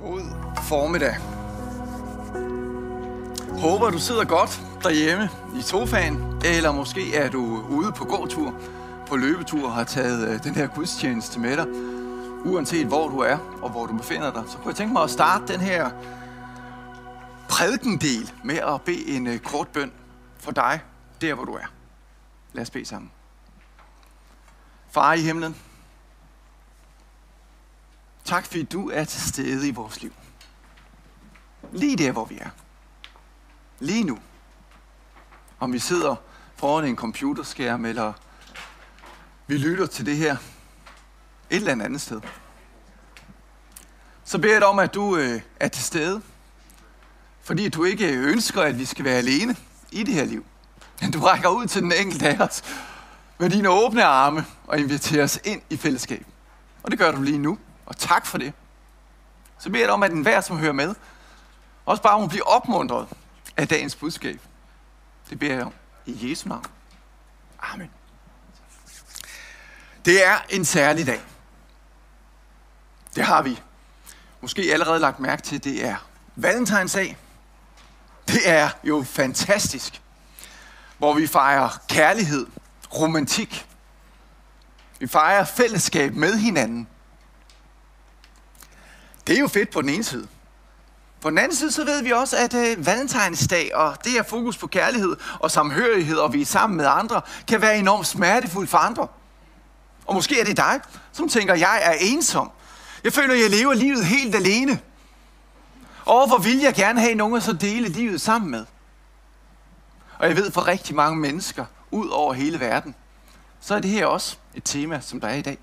God 0.00 0.20
formiddag. 0.62 1.16
Håber 3.60 3.90
du 3.90 3.98
sidder 3.98 4.24
godt 4.24 4.60
derhjemme 4.82 5.30
i 5.58 5.62
sofaen, 5.62 6.42
eller 6.44 6.72
måske 6.72 7.14
er 7.14 7.30
du 7.30 7.64
ude 7.68 7.92
på 7.92 8.04
gåtur, 8.04 8.54
på 9.06 9.16
løbetur 9.16 9.66
og 9.66 9.74
har 9.74 9.84
taget 9.84 10.28
øh, 10.28 10.44
den 10.44 10.54
her 10.54 10.66
gudstjeneste 10.66 11.40
med 11.40 11.56
dig. 11.56 11.66
Uanset 12.44 12.86
hvor 12.86 13.08
du 13.08 13.18
er 13.18 13.58
og 13.62 13.70
hvor 13.70 13.86
du 13.86 13.96
befinder 13.96 14.32
dig, 14.32 14.42
så 14.46 14.56
kunne 14.56 14.68
jeg 14.68 14.76
tænke 14.76 14.92
mig 14.92 15.02
at 15.02 15.10
starte 15.10 15.52
den 15.52 15.60
her 15.60 15.90
prædikendel 17.48 18.32
med 18.44 18.56
at 18.56 18.82
bede 18.82 19.06
en 19.06 19.26
øh, 19.26 19.38
kort 19.38 19.68
bøn 19.68 19.92
for 20.38 20.52
dig, 20.52 20.80
der 21.20 21.34
hvor 21.34 21.44
du 21.44 21.52
er. 21.52 21.66
Lad 22.52 22.62
os 22.62 22.70
bede 22.70 22.84
sammen. 22.84 23.10
Far 24.90 25.12
i 25.12 25.20
himlen, 25.20 25.56
tak 28.26 28.46
fordi 28.46 28.62
du 28.62 28.90
er 28.90 29.04
til 29.04 29.22
stede 29.22 29.68
i 29.68 29.70
vores 29.70 30.02
liv. 30.02 30.12
Lige 31.72 31.96
der, 31.96 32.12
hvor 32.12 32.24
vi 32.24 32.38
er. 32.40 32.50
Lige 33.80 34.04
nu. 34.04 34.18
Om 35.60 35.72
vi 35.72 35.78
sidder 35.78 36.16
foran 36.56 36.84
en 36.84 36.96
computerskærm, 36.96 37.84
eller 37.84 38.12
vi 39.46 39.56
lytter 39.56 39.86
til 39.86 40.06
det 40.06 40.16
her 40.16 40.36
et 41.50 41.56
eller 41.56 41.84
andet 41.84 42.00
sted. 42.00 42.20
Så 44.24 44.38
beder 44.38 44.54
jeg 44.54 44.60
dig 44.60 44.68
om, 44.68 44.78
at 44.78 44.94
du 44.94 45.16
øh, 45.16 45.40
er 45.60 45.68
til 45.68 45.84
stede, 45.84 46.22
fordi 47.42 47.68
du 47.68 47.84
ikke 47.84 48.08
ønsker, 48.08 48.62
at 48.62 48.78
vi 48.78 48.84
skal 48.84 49.04
være 49.04 49.16
alene 49.16 49.56
i 49.92 50.02
det 50.02 50.14
her 50.14 50.24
liv. 50.24 50.44
Men 51.00 51.10
du 51.10 51.20
rækker 51.20 51.48
ud 51.48 51.66
til 51.66 51.82
den 51.82 51.92
enkelte 51.92 52.28
af 52.28 52.46
os 52.46 52.62
med 53.38 53.50
dine 53.50 53.70
åbne 53.70 54.04
arme 54.04 54.44
og 54.66 54.78
inviterer 54.78 55.24
os 55.24 55.38
ind 55.44 55.62
i 55.70 55.76
fællesskab. 55.76 56.26
Og 56.82 56.90
det 56.90 56.98
gør 56.98 57.12
du 57.12 57.22
lige 57.22 57.38
nu, 57.38 57.58
og 57.86 57.96
tak 57.96 58.26
for 58.26 58.38
det. 58.38 58.52
Så 59.58 59.68
beder 59.68 59.80
jeg 59.80 59.88
dig 59.88 59.94
om, 59.94 60.02
at 60.02 60.12
enhver, 60.12 60.40
som 60.40 60.58
hører 60.58 60.72
med, 60.72 60.94
også 61.86 62.02
bare 62.02 62.20
må 62.20 62.26
blive 62.26 62.46
opmuntret 62.46 63.08
af 63.56 63.68
dagens 63.68 63.96
budskab. 63.96 64.40
Det 65.30 65.38
beder 65.38 65.54
jeg 65.54 65.64
om 65.64 65.72
i 66.06 66.30
Jesu 66.30 66.48
navn. 66.48 66.64
Amen. 67.62 67.90
Det 70.04 70.26
er 70.26 70.36
en 70.48 70.64
særlig 70.64 71.06
dag. 71.06 71.20
Det 73.14 73.24
har 73.24 73.42
vi 73.42 73.60
måske 74.40 74.62
allerede 74.72 74.98
lagt 74.98 75.20
mærke 75.20 75.42
til. 75.42 75.64
Det 75.64 75.84
er 75.84 75.96
Valentinsdag. 76.36 77.16
Det 78.28 78.48
er 78.48 78.70
jo 78.84 79.02
fantastisk. 79.02 80.02
Hvor 80.98 81.14
vi 81.14 81.26
fejrer 81.26 81.68
kærlighed, 81.88 82.46
romantik. 82.94 83.66
Vi 84.98 85.06
fejrer 85.06 85.44
fællesskab 85.44 86.14
med 86.14 86.38
hinanden. 86.38 86.88
Det 89.26 89.36
er 89.36 89.40
jo 89.40 89.48
fedt 89.48 89.70
på 89.70 89.82
den 89.82 89.88
ene 89.88 90.04
side. 90.04 90.28
På 91.20 91.30
den 91.30 91.38
anden 91.38 91.56
side, 91.56 91.72
så 91.72 91.84
ved 91.84 92.02
vi 92.02 92.10
også, 92.10 92.36
at 92.36 92.54
øh, 92.54 92.86
valentinsdag 92.86 93.74
og 93.74 93.96
det 94.04 94.12
her 94.12 94.22
fokus 94.22 94.56
på 94.56 94.66
kærlighed 94.66 95.16
og 95.40 95.50
samhørighed, 95.50 96.16
og 96.16 96.32
vi 96.32 96.40
er 96.40 96.46
sammen 96.46 96.76
med 96.76 96.86
andre, 96.86 97.20
kan 97.48 97.60
være 97.60 97.78
enormt 97.78 98.06
smertefuldt 98.06 98.70
for 98.70 98.78
andre. 98.78 99.08
Og 100.06 100.14
måske 100.14 100.40
er 100.40 100.44
det 100.44 100.56
dig, 100.56 100.80
som 101.12 101.28
tænker, 101.28 101.54
jeg 101.54 101.80
er 101.82 101.92
ensom. 102.00 102.50
Jeg 103.04 103.12
føler, 103.12 103.34
jeg 103.34 103.50
lever 103.50 103.74
livet 103.74 104.04
helt 104.04 104.34
alene. 104.34 104.80
Og 106.04 106.28
hvor 106.28 106.38
vil 106.38 106.58
jeg 106.58 106.74
gerne 106.74 107.00
have 107.00 107.14
nogen 107.14 107.36
at 107.36 107.42
så 107.42 107.52
dele 107.52 107.88
livet 107.88 108.20
sammen 108.20 108.50
med. 108.50 108.64
Og 110.18 110.28
jeg 110.28 110.36
ved 110.36 110.50
for 110.50 110.66
rigtig 110.66 110.96
mange 110.96 111.16
mennesker 111.16 111.64
ud 111.90 112.08
over 112.08 112.32
hele 112.32 112.60
verden, 112.60 112.94
så 113.60 113.74
er 113.74 113.80
det 113.80 113.90
her 113.90 114.06
også 114.06 114.36
et 114.54 114.64
tema, 114.64 115.00
som 115.00 115.20
der 115.20 115.28
er 115.28 115.34
i 115.34 115.42
dag. 115.42 115.58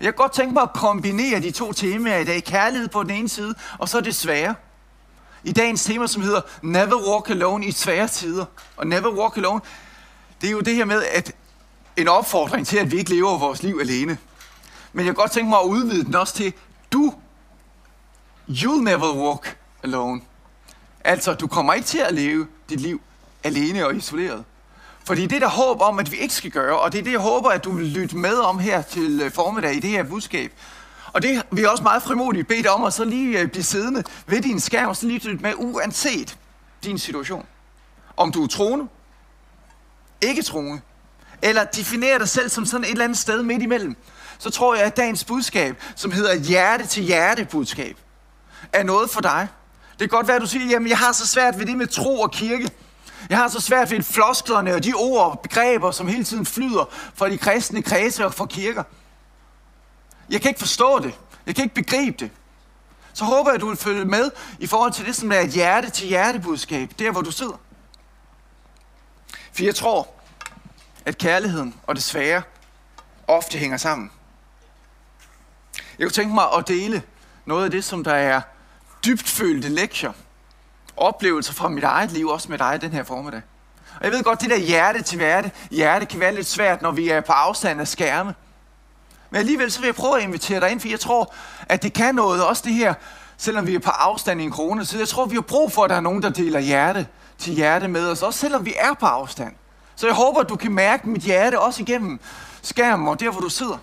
Jeg 0.00 0.06
kan 0.06 0.14
godt 0.14 0.32
tænke 0.32 0.54
mig 0.54 0.62
at 0.62 0.72
kombinere 0.72 1.40
de 1.40 1.50
to 1.50 1.72
temaer 1.72 2.18
i 2.18 2.24
dag. 2.24 2.44
Kærlighed 2.44 2.88
på 2.88 3.02
den 3.02 3.10
ene 3.10 3.28
side, 3.28 3.54
og 3.78 3.88
så 3.88 4.00
det 4.00 4.14
svære. 4.14 4.54
I 5.44 5.52
dagens 5.52 5.84
tema, 5.84 6.06
som 6.06 6.22
hedder 6.22 6.40
Never 6.62 7.10
Walk 7.10 7.30
Alone 7.30 7.66
i 7.66 7.72
svære 7.72 8.08
tider. 8.08 8.44
Og 8.76 8.86
Never 8.86 9.10
Walk 9.10 9.36
Alone, 9.36 9.60
det 10.40 10.46
er 10.46 10.50
jo 10.50 10.60
det 10.60 10.74
her 10.74 10.84
med, 10.84 11.02
at 11.02 11.32
en 11.96 12.08
opfordring 12.08 12.66
til, 12.66 12.76
at 12.76 12.92
vi 12.92 12.98
ikke 12.98 13.10
lever 13.10 13.38
vores 13.38 13.62
liv 13.62 13.78
alene. 13.80 14.18
Men 14.92 15.06
jeg 15.06 15.14
kan 15.14 15.14
godt 15.14 15.30
tænke 15.30 15.50
mig 15.50 15.58
at 15.58 15.66
udvide 15.66 16.04
den 16.04 16.14
også 16.14 16.34
til, 16.34 16.52
du, 16.92 17.14
you'll 18.48 18.82
never 18.82 19.14
walk 19.14 19.58
alone. 19.82 20.20
Altså, 21.04 21.34
du 21.34 21.46
kommer 21.46 21.72
ikke 21.72 21.86
til 21.86 21.98
at 21.98 22.14
leve 22.14 22.46
dit 22.68 22.80
liv 22.80 23.00
alene 23.44 23.86
og 23.86 23.96
isoleret. 23.96 24.44
Fordi 25.10 25.26
det 25.26 25.36
er 25.36 25.40
der 25.40 25.48
håb 25.48 25.80
om, 25.80 25.98
at 25.98 26.12
vi 26.12 26.16
ikke 26.16 26.34
skal 26.34 26.50
gøre, 26.50 26.78
og 26.78 26.92
det 26.92 26.98
er 26.98 27.02
det, 27.02 27.12
jeg 27.12 27.20
håber, 27.20 27.50
at 27.50 27.64
du 27.64 27.72
vil 27.72 27.86
lytte 27.86 28.16
med 28.16 28.34
om 28.34 28.58
her 28.58 28.82
til 28.82 29.20
øh, 29.24 29.32
formiddag 29.32 29.74
i 29.74 29.80
det 29.80 29.90
her 29.90 30.02
budskab. 30.02 30.52
Og 31.12 31.22
det 31.22 31.42
vi 31.50 31.62
er 31.62 31.68
også 31.68 31.82
meget 31.82 32.02
frimodigt 32.02 32.48
bedt 32.48 32.66
om 32.66 32.84
at 32.84 32.92
så 32.92 33.04
lige 33.04 33.40
øh, 33.40 33.48
blive 33.48 33.62
siddende 33.62 34.04
ved 34.26 34.40
din 34.40 34.60
skærm, 34.60 34.88
og 34.88 34.96
så 34.96 35.06
lige 35.06 35.28
lytte 35.28 35.42
med, 35.42 35.52
uanset 35.56 36.38
din 36.84 36.98
situation. 36.98 37.46
Om 38.16 38.32
du 38.32 38.42
er 38.44 38.46
troende, 38.46 38.88
ikke 40.22 40.42
troende, 40.42 40.80
eller 41.42 41.64
definerer 41.64 42.18
dig 42.18 42.28
selv 42.28 42.48
som 42.48 42.66
sådan 42.66 42.84
et 42.84 42.90
eller 42.90 43.04
andet 43.04 43.18
sted 43.18 43.42
midt 43.42 43.62
imellem, 43.62 43.96
så 44.38 44.50
tror 44.50 44.74
jeg, 44.74 44.84
at 44.84 44.96
dagens 44.96 45.24
budskab, 45.24 45.82
som 45.96 46.12
hedder 46.12 46.34
hjerte 46.34 46.86
til 46.86 47.02
hjerte 47.02 47.44
budskab, 47.44 47.96
er 48.72 48.82
noget 48.82 49.10
for 49.10 49.20
dig. 49.20 49.48
Det 49.90 49.98
kan 49.98 50.08
godt 50.08 50.26
være, 50.26 50.36
at 50.36 50.42
du 50.42 50.46
siger, 50.46 50.66
jamen 50.66 50.88
jeg 50.88 50.98
har 50.98 51.12
så 51.12 51.26
svært 51.26 51.58
ved 51.58 51.66
det 51.66 51.76
med 51.76 51.86
tro 51.86 52.20
og 52.20 52.30
kirke. 52.30 52.70
Jeg 53.30 53.38
har 53.38 53.48
så 53.48 53.60
svært 53.60 53.90
ved 53.90 54.02
flosklerne 54.02 54.74
og 54.74 54.84
de 54.84 54.92
ord 54.94 55.30
og 55.30 55.40
begreber, 55.40 55.90
som 55.90 56.08
hele 56.08 56.24
tiden 56.24 56.46
flyder 56.46 56.84
fra 57.14 57.28
de 57.28 57.38
kristne 57.38 57.82
kredse 57.82 58.24
og 58.24 58.34
fra 58.34 58.46
kirker. 58.46 58.82
Jeg 60.30 60.40
kan 60.40 60.48
ikke 60.48 60.58
forstå 60.58 60.98
det. 60.98 61.18
Jeg 61.46 61.54
kan 61.54 61.64
ikke 61.64 61.74
begribe 61.74 62.16
det. 62.18 62.30
Så 63.12 63.24
håber 63.24 63.50
jeg, 63.50 63.54
at 63.54 63.60
du 63.60 63.68
vil 63.68 63.76
følge 63.76 64.04
med 64.04 64.30
i 64.58 64.66
forhold 64.66 64.92
til 64.92 65.06
det, 65.06 65.16
som 65.16 65.32
er 65.32 65.38
et 65.38 65.50
hjerte-til-hjerte-budskab, 65.50 66.90
der 66.98 67.10
hvor 67.10 67.20
du 67.20 67.30
sidder. 67.30 67.60
For 69.52 69.64
jeg 69.64 69.74
tror, 69.74 70.08
at 71.04 71.18
kærligheden 71.18 71.74
og 71.86 71.94
det 71.94 72.02
svære 72.02 72.42
ofte 73.28 73.58
hænger 73.58 73.76
sammen. 73.76 74.10
Jeg 75.98 76.06
kunne 76.06 76.10
tænke 76.10 76.34
mig 76.34 76.44
at 76.58 76.68
dele 76.68 77.02
noget 77.44 77.64
af 77.64 77.70
det, 77.70 77.84
som 77.84 78.04
der 78.04 78.14
er 78.14 78.40
dybtfølte 79.04 79.68
lektier, 79.68 80.12
oplevelser 81.00 81.52
fra 81.52 81.68
mit 81.68 81.84
eget 81.84 82.12
liv, 82.12 82.28
også 82.28 82.48
med 82.50 82.58
dig 82.58 82.78
den 82.80 82.92
her 82.92 83.02
formiddag. 83.02 83.42
Og 83.98 84.04
jeg 84.04 84.12
ved 84.12 84.22
godt, 84.22 84.40
det 84.40 84.50
der 84.50 84.58
hjerte 84.58 85.02
til 85.02 85.18
hjerte, 85.18 85.50
hjerte 85.70 86.06
kan 86.06 86.20
være 86.20 86.34
lidt 86.34 86.46
svært, 86.46 86.82
når 86.82 86.90
vi 86.90 87.08
er 87.08 87.20
på 87.20 87.32
afstand 87.32 87.80
af 87.80 87.88
skærme. 87.88 88.34
Men 89.30 89.38
alligevel 89.38 89.72
så 89.72 89.80
vil 89.80 89.86
jeg 89.86 89.94
prøve 89.94 90.16
at 90.16 90.22
invitere 90.22 90.60
dig 90.60 90.70
ind, 90.70 90.80
for 90.80 90.88
jeg 90.88 91.00
tror, 91.00 91.34
at 91.68 91.82
det 91.82 91.92
kan 91.92 92.14
noget, 92.14 92.46
også 92.46 92.62
det 92.66 92.74
her, 92.74 92.94
selvom 93.36 93.66
vi 93.66 93.74
er 93.74 93.78
på 93.78 93.90
afstand 93.90 94.40
i 94.40 94.44
en 94.44 94.50
krone. 94.50 94.84
Så 94.84 94.98
jeg 94.98 95.08
tror, 95.08 95.26
vi 95.26 95.34
har 95.34 95.42
brug 95.42 95.72
for, 95.72 95.84
at 95.84 95.90
der 95.90 95.96
er 95.96 96.00
nogen, 96.00 96.22
der 96.22 96.30
deler 96.30 96.60
hjerte 96.60 97.06
til 97.38 97.52
hjerte 97.52 97.88
med 97.88 98.10
os, 98.10 98.22
også 98.22 98.38
selvom 98.38 98.64
vi 98.64 98.74
er 98.78 98.94
på 98.94 99.06
afstand. 99.06 99.54
Så 99.96 100.06
jeg 100.06 100.14
håber, 100.14 100.40
at 100.40 100.48
du 100.48 100.56
kan 100.56 100.72
mærke 100.72 101.08
mit 101.08 101.22
hjerte 101.22 101.60
også 101.60 101.82
igennem 101.82 102.20
skærmen 102.62 103.08
og 103.08 103.20
der, 103.20 103.30
hvor 103.30 103.40
du 103.40 103.48
sidder. 103.48 103.78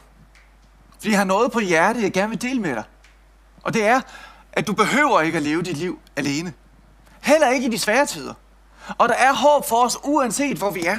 Fordi 0.98 1.10
jeg 1.10 1.20
har 1.20 1.26
noget 1.26 1.52
på 1.52 1.60
hjerte, 1.60 2.02
jeg 2.02 2.14
gerne 2.14 2.30
vil 2.30 2.42
dele 2.42 2.62
med 2.62 2.76
dig. 2.76 2.84
Og 3.64 3.74
det 3.74 3.86
er, 3.86 4.02
at 4.54 4.68
du 4.68 4.74
behøver 4.74 5.22
ikke 5.22 5.38
at 5.38 5.44
leve 5.44 5.62
dit 5.62 5.78
liv 5.78 6.00
alene. 6.16 6.54
Heller 7.22 7.50
ikke 7.50 7.68
i 7.68 7.72
de 7.72 7.78
svære 7.78 8.06
tider. 8.06 8.34
Og 8.98 9.10
der 9.10 9.16
er 9.16 9.34
håb 9.34 9.66
for 9.68 9.86
os, 9.86 9.98
uanset 10.04 10.58
hvor 10.58 10.72
vi 10.72 10.86
er. 10.86 10.98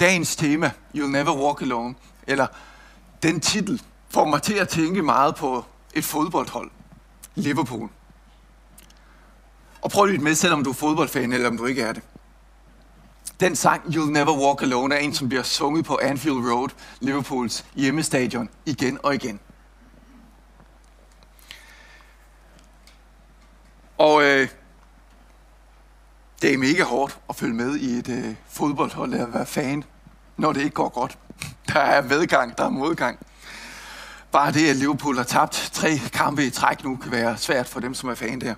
Dagens 0.00 0.36
tema, 0.36 0.70
You'll 0.94 1.06
Never 1.06 1.36
Walk 1.36 1.62
Alone, 1.62 1.94
eller 2.26 2.46
den 3.22 3.40
titel, 3.40 3.82
får 4.10 4.24
mig 4.24 4.42
til 4.42 4.54
at 4.54 4.68
tænke 4.68 5.02
meget 5.02 5.34
på 5.34 5.64
et 5.94 6.04
fodboldhold. 6.04 6.70
Liverpool. 7.34 7.88
Og 9.82 9.90
prøv 9.90 10.04
at 10.04 10.10
lytte 10.10 10.24
med, 10.24 10.34
selvom 10.34 10.64
du 10.64 10.70
er 10.70 10.74
fodboldfan, 10.74 11.32
eller 11.32 11.48
om 11.48 11.56
du 11.56 11.66
ikke 11.66 11.82
er 11.82 11.92
det. 11.92 12.02
Den 13.40 13.56
sang, 13.56 13.82
You'll 13.82 14.10
Never 14.10 14.46
Walk 14.46 14.62
Alone, 14.62 14.94
er 14.94 14.98
en, 14.98 15.14
som 15.14 15.28
bliver 15.28 15.42
sunget 15.42 15.84
på 15.84 15.98
Anfield 16.02 16.52
Road, 16.52 16.68
Liverpools 17.00 17.64
hjemmestadion, 17.74 18.48
igen 18.66 18.98
og 19.02 19.14
igen. 19.14 19.40
Og 24.02 24.22
øh, 24.22 24.48
det 26.42 26.54
er 26.54 26.58
mega 26.58 26.84
hårdt 26.84 27.18
at 27.28 27.36
følge 27.36 27.54
med 27.54 27.76
i 27.76 27.98
et 27.98 28.08
øh, 28.08 28.34
fodboldhold 28.48 29.14
og 29.14 29.34
være 29.34 29.46
fan, 29.46 29.84
når 30.36 30.52
det 30.52 30.60
ikke 30.60 30.74
går 30.74 30.88
godt. 30.88 31.18
Der 31.72 31.80
er 31.80 32.02
medgang, 32.02 32.58
der 32.58 32.64
er 32.64 32.68
modgang. 32.68 33.18
Bare 34.32 34.52
det, 34.52 34.70
at 34.70 34.76
Liverpool 34.76 35.16
har 35.16 35.24
tabt 35.24 35.70
tre 35.72 35.98
kampe 36.12 36.46
i 36.46 36.50
træk 36.50 36.84
nu, 36.84 36.96
kan 36.96 37.12
være 37.12 37.36
svært 37.36 37.68
for 37.68 37.80
dem, 37.80 37.94
som 37.94 38.08
er 38.08 38.14
fan 38.14 38.40
der. 38.40 38.54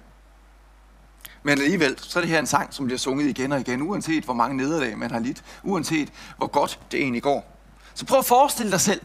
Men 1.43 1.61
alligevel, 1.61 1.99
så 1.99 2.19
er 2.19 2.21
det 2.21 2.31
her 2.31 2.39
en 2.39 2.47
sang, 2.47 2.75
som 2.75 2.85
bliver 2.85 2.99
sunget 2.99 3.27
igen 3.27 3.53
og 3.53 3.61
igen, 3.61 3.83
uanset 3.83 4.25
hvor 4.25 4.35
mange 4.35 4.57
nederlag 4.57 4.99
man 4.99 5.11
har 5.11 5.19
lidt, 5.19 5.45
uanset 5.63 6.13
hvor 6.37 6.47
godt 6.47 6.81
det 6.91 7.01
egentlig 7.01 7.23
går. 7.23 7.59
Så 7.95 8.07
prøv 8.07 8.19
at 8.19 8.27
forestille 8.27 8.73
dig 8.73 8.81
selv 8.81 9.01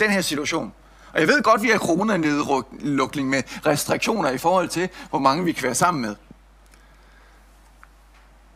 den 0.00 0.10
her 0.10 0.20
situation. 0.20 0.72
Og 1.12 1.20
jeg 1.20 1.28
ved 1.28 1.42
godt, 1.42 1.62
vi 1.62 1.68
har 1.68 1.78
coronanedlukning 1.78 3.28
med 3.28 3.42
restriktioner 3.66 4.30
i 4.30 4.38
forhold 4.38 4.68
til, 4.68 4.88
hvor 5.10 5.18
mange 5.18 5.44
vi 5.44 5.52
kan 5.52 5.62
være 5.62 5.74
sammen 5.74 6.00
med. 6.02 6.16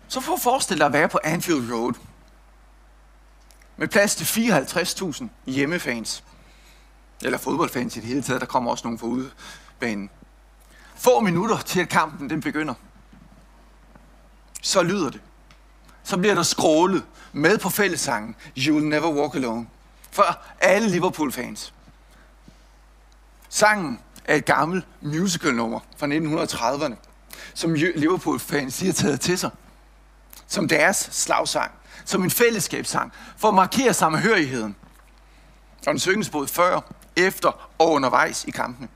Så 0.09 0.21
for 0.21 0.33
at 0.33 0.41
forestille 0.41 0.79
dig 0.79 0.87
at 0.87 0.93
være 0.93 1.09
på 1.09 1.19
Anfield 1.25 1.73
Road. 1.73 1.95
Med 3.77 3.89
plads 3.89 4.17
til 4.17 4.25
54.000 4.25 5.25
hjemmefans. 5.47 6.25
Eller 7.23 7.39
fodboldfans 7.39 7.97
i 7.97 8.01
det 8.01 8.09
hele 8.09 8.23
taget, 8.23 8.41
der 8.41 8.47
kommer 8.47 8.71
også 8.71 8.85
nogen 8.85 8.99
fra 8.99 9.07
udebanen. 9.07 10.11
Få 10.97 11.21
minutter 11.21 11.59
til 11.59 11.81
at 11.81 11.89
kampen 11.89 12.31
den 12.31 12.41
begynder. 12.41 12.75
Så 14.63 14.83
lyder 14.83 15.11
det. 15.11 15.21
Så 16.03 16.17
bliver 16.17 16.35
der 16.35 16.43
skrålet 16.43 17.05
med 17.33 17.59
på 17.59 17.71
fællessangen 17.71 18.37
You'll 18.59 18.71
Never 18.71 19.13
Walk 19.13 19.35
Alone. 19.35 19.67
For 20.11 20.39
alle 20.61 20.89
Liverpool-fans. 20.89 21.74
Sangen 23.55 24.01
er 24.25 24.35
et 24.35 24.45
gammelt 24.45 24.87
musical-nummer 25.01 25.81
fra 25.97 26.07
1930'erne, 26.07 26.95
som 27.55 27.75
Liverpool-fans 27.75 28.81
har 28.81 28.93
taget 28.93 29.21
til 29.21 29.39
sig. 29.39 29.51
Som 30.47 30.69
deres 30.69 31.09
slagsang. 31.13 31.71
Som 32.05 32.25
en 32.25 32.31
fællesskabssang. 32.31 33.13
For 33.37 33.49
at 33.49 33.55
markere 33.55 33.95
samhørigheden. 33.95 34.77
Og 35.79 35.93
den 35.93 35.99
synges 35.99 36.31
både 36.31 36.49
før, 36.49 36.81
efter 37.17 37.71
og 37.79 37.91
undervejs 37.91 38.45
i 38.45 38.51
kampene. 38.51 38.89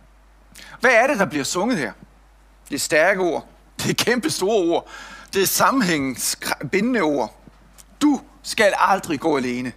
Hvad 0.80 0.90
er 0.90 1.06
det, 1.06 1.18
der 1.18 1.26
bliver 1.26 1.44
sunget 1.44 1.78
her? 1.78 1.92
Det 2.68 2.74
er 2.74 2.78
stærke 2.78 3.20
ord. 3.20 3.46
Det 3.76 3.90
er 3.90 4.04
kæmpe 4.04 4.30
store 4.30 4.72
ord. 4.72 4.88
Det 5.32 5.42
er 5.42 5.46
sammenhængsbindende 5.46 7.00
ord. 7.00 7.40
Du 8.02 8.20
skal 8.42 8.74
aldrig 8.78 9.20
gå 9.20 9.36
alene. 9.36 9.72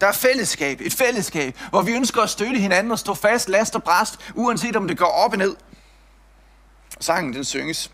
Der 0.00 0.06
er 0.06 0.12
fællesskab, 0.12 0.80
et 0.80 0.92
fællesskab, 0.92 1.58
hvor 1.70 1.82
vi 1.82 1.92
ønsker 1.92 2.22
at 2.22 2.30
støtte 2.30 2.58
hinanden 2.58 2.92
og 2.92 2.98
stå 2.98 3.14
fast, 3.14 3.48
last 3.48 3.74
og 3.74 3.82
bræst, 3.82 4.32
uanset 4.34 4.76
om 4.76 4.88
det 4.88 4.98
går 4.98 5.06
op 5.06 5.32
og 5.32 5.38
ned. 5.38 5.56
Sangen 7.00 7.34
den 7.34 7.44
synges 7.44 7.92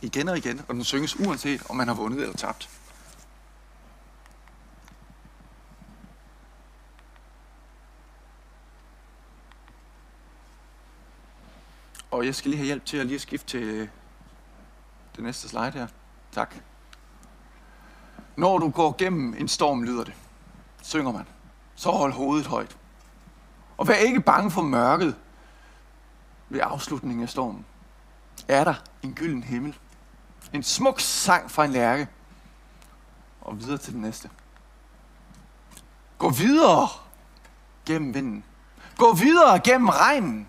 igen 0.00 0.28
og 0.28 0.38
igen, 0.38 0.60
og 0.68 0.74
den 0.74 0.84
synges 0.84 1.20
uanset 1.20 1.62
om 1.68 1.76
man 1.76 1.88
har 1.88 1.94
vundet 1.94 2.20
eller 2.20 2.36
tabt. 2.36 2.68
Og 12.10 12.26
jeg 12.26 12.34
skal 12.34 12.50
lige 12.50 12.58
have 12.58 12.66
hjælp 12.66 12.84
til 12.84 12.96
at 12.96 13.06
lige 13.06 13.18
skifte 13.18 13.46
til 13.46 13.62
øh, 13.62 13.88
det 15.16 15.24
næste 15.24 15.48
slide 15.48 15.70
her. 15.70 15.86
Tak. 16.32 16.54
Når 18.36 18.58
du 18.58 18.70
går 18.70 18.94
gennem 18.98 19.34
en 19.38 19.48
storm, 19.48 19.82
lyder 19.82 20.04
det. 20.04 20.14
Synger 20.84 21.12
man. 21.12 21.26
Så 21.74 21.90
hold 21.90 22.12
hovedet 22.12 22.46
højt. 22.46 22.76
Og 23.76 23.88
vær 23.88 23.94
ikke 23.94 24.20
bange 24.20 24.50
for 24.50 24.62
mørket 24.62 25.16
ved 26.48 26.60
afslutningen 26.62 27.22
af 27.22 27.28
stormen. 27.28 27.66
Er 28.48 28.64
der 28.64 28.74
en 29.02 29.14
gylden 29.14 29.42
himmel. 29.42 29.78
En 30.52 30.62
smuk 30.62 31.00
sang 31.00 31.50
fra 31.50 31.64
en 31.64 31.70
lærke. 31.70 32.08
Og 33.40 33.60
videre 33.60 33.78
til 33.78 33.92
den 33.92 34.00
næste. 34.00 34.30
Gå 36.18 36.30
videre 36.30 36.88
gennem 37.86 38.14
vinden. 38.14 38.44
Gå 38.96 39.12
videre 39.12 39.60
gennem 39.60 39.88
regnen. 39.88 40.48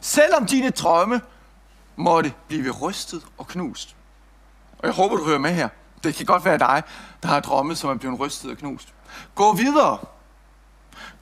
Selvom 0.00 0.46
dine 0.46 0.70
drømme 0.70 1.20
måtte 1.96 2.34
blive 2.48 2.70
rystet 2.70 3.26
og 3.38 3.46
knust. 3.46 3.96
Og 4.78 4.86
jeg 4.86 4.94
håber, 4.94 5.16
du 5.16 5.24
hører 5.24 5.38
med 5.38 5.54
her. 5.54 5.68
Det 6.02 6.14
kan 6.14 6.26
godt 6.26 6.44
være 6.44 6.58
dig, 6.58 6.82
der 7.22 7.28
har 7.28 7.40
drømme, 7.40 7.76
som 7.76 7.90
er 7.90 7.94
blevet 7.94 8.20
rystet 8.20 8.50
og 8.50 8.56
knust. 8.56 8.93
Gå 9.34 9.52
videre. 9.52 9.98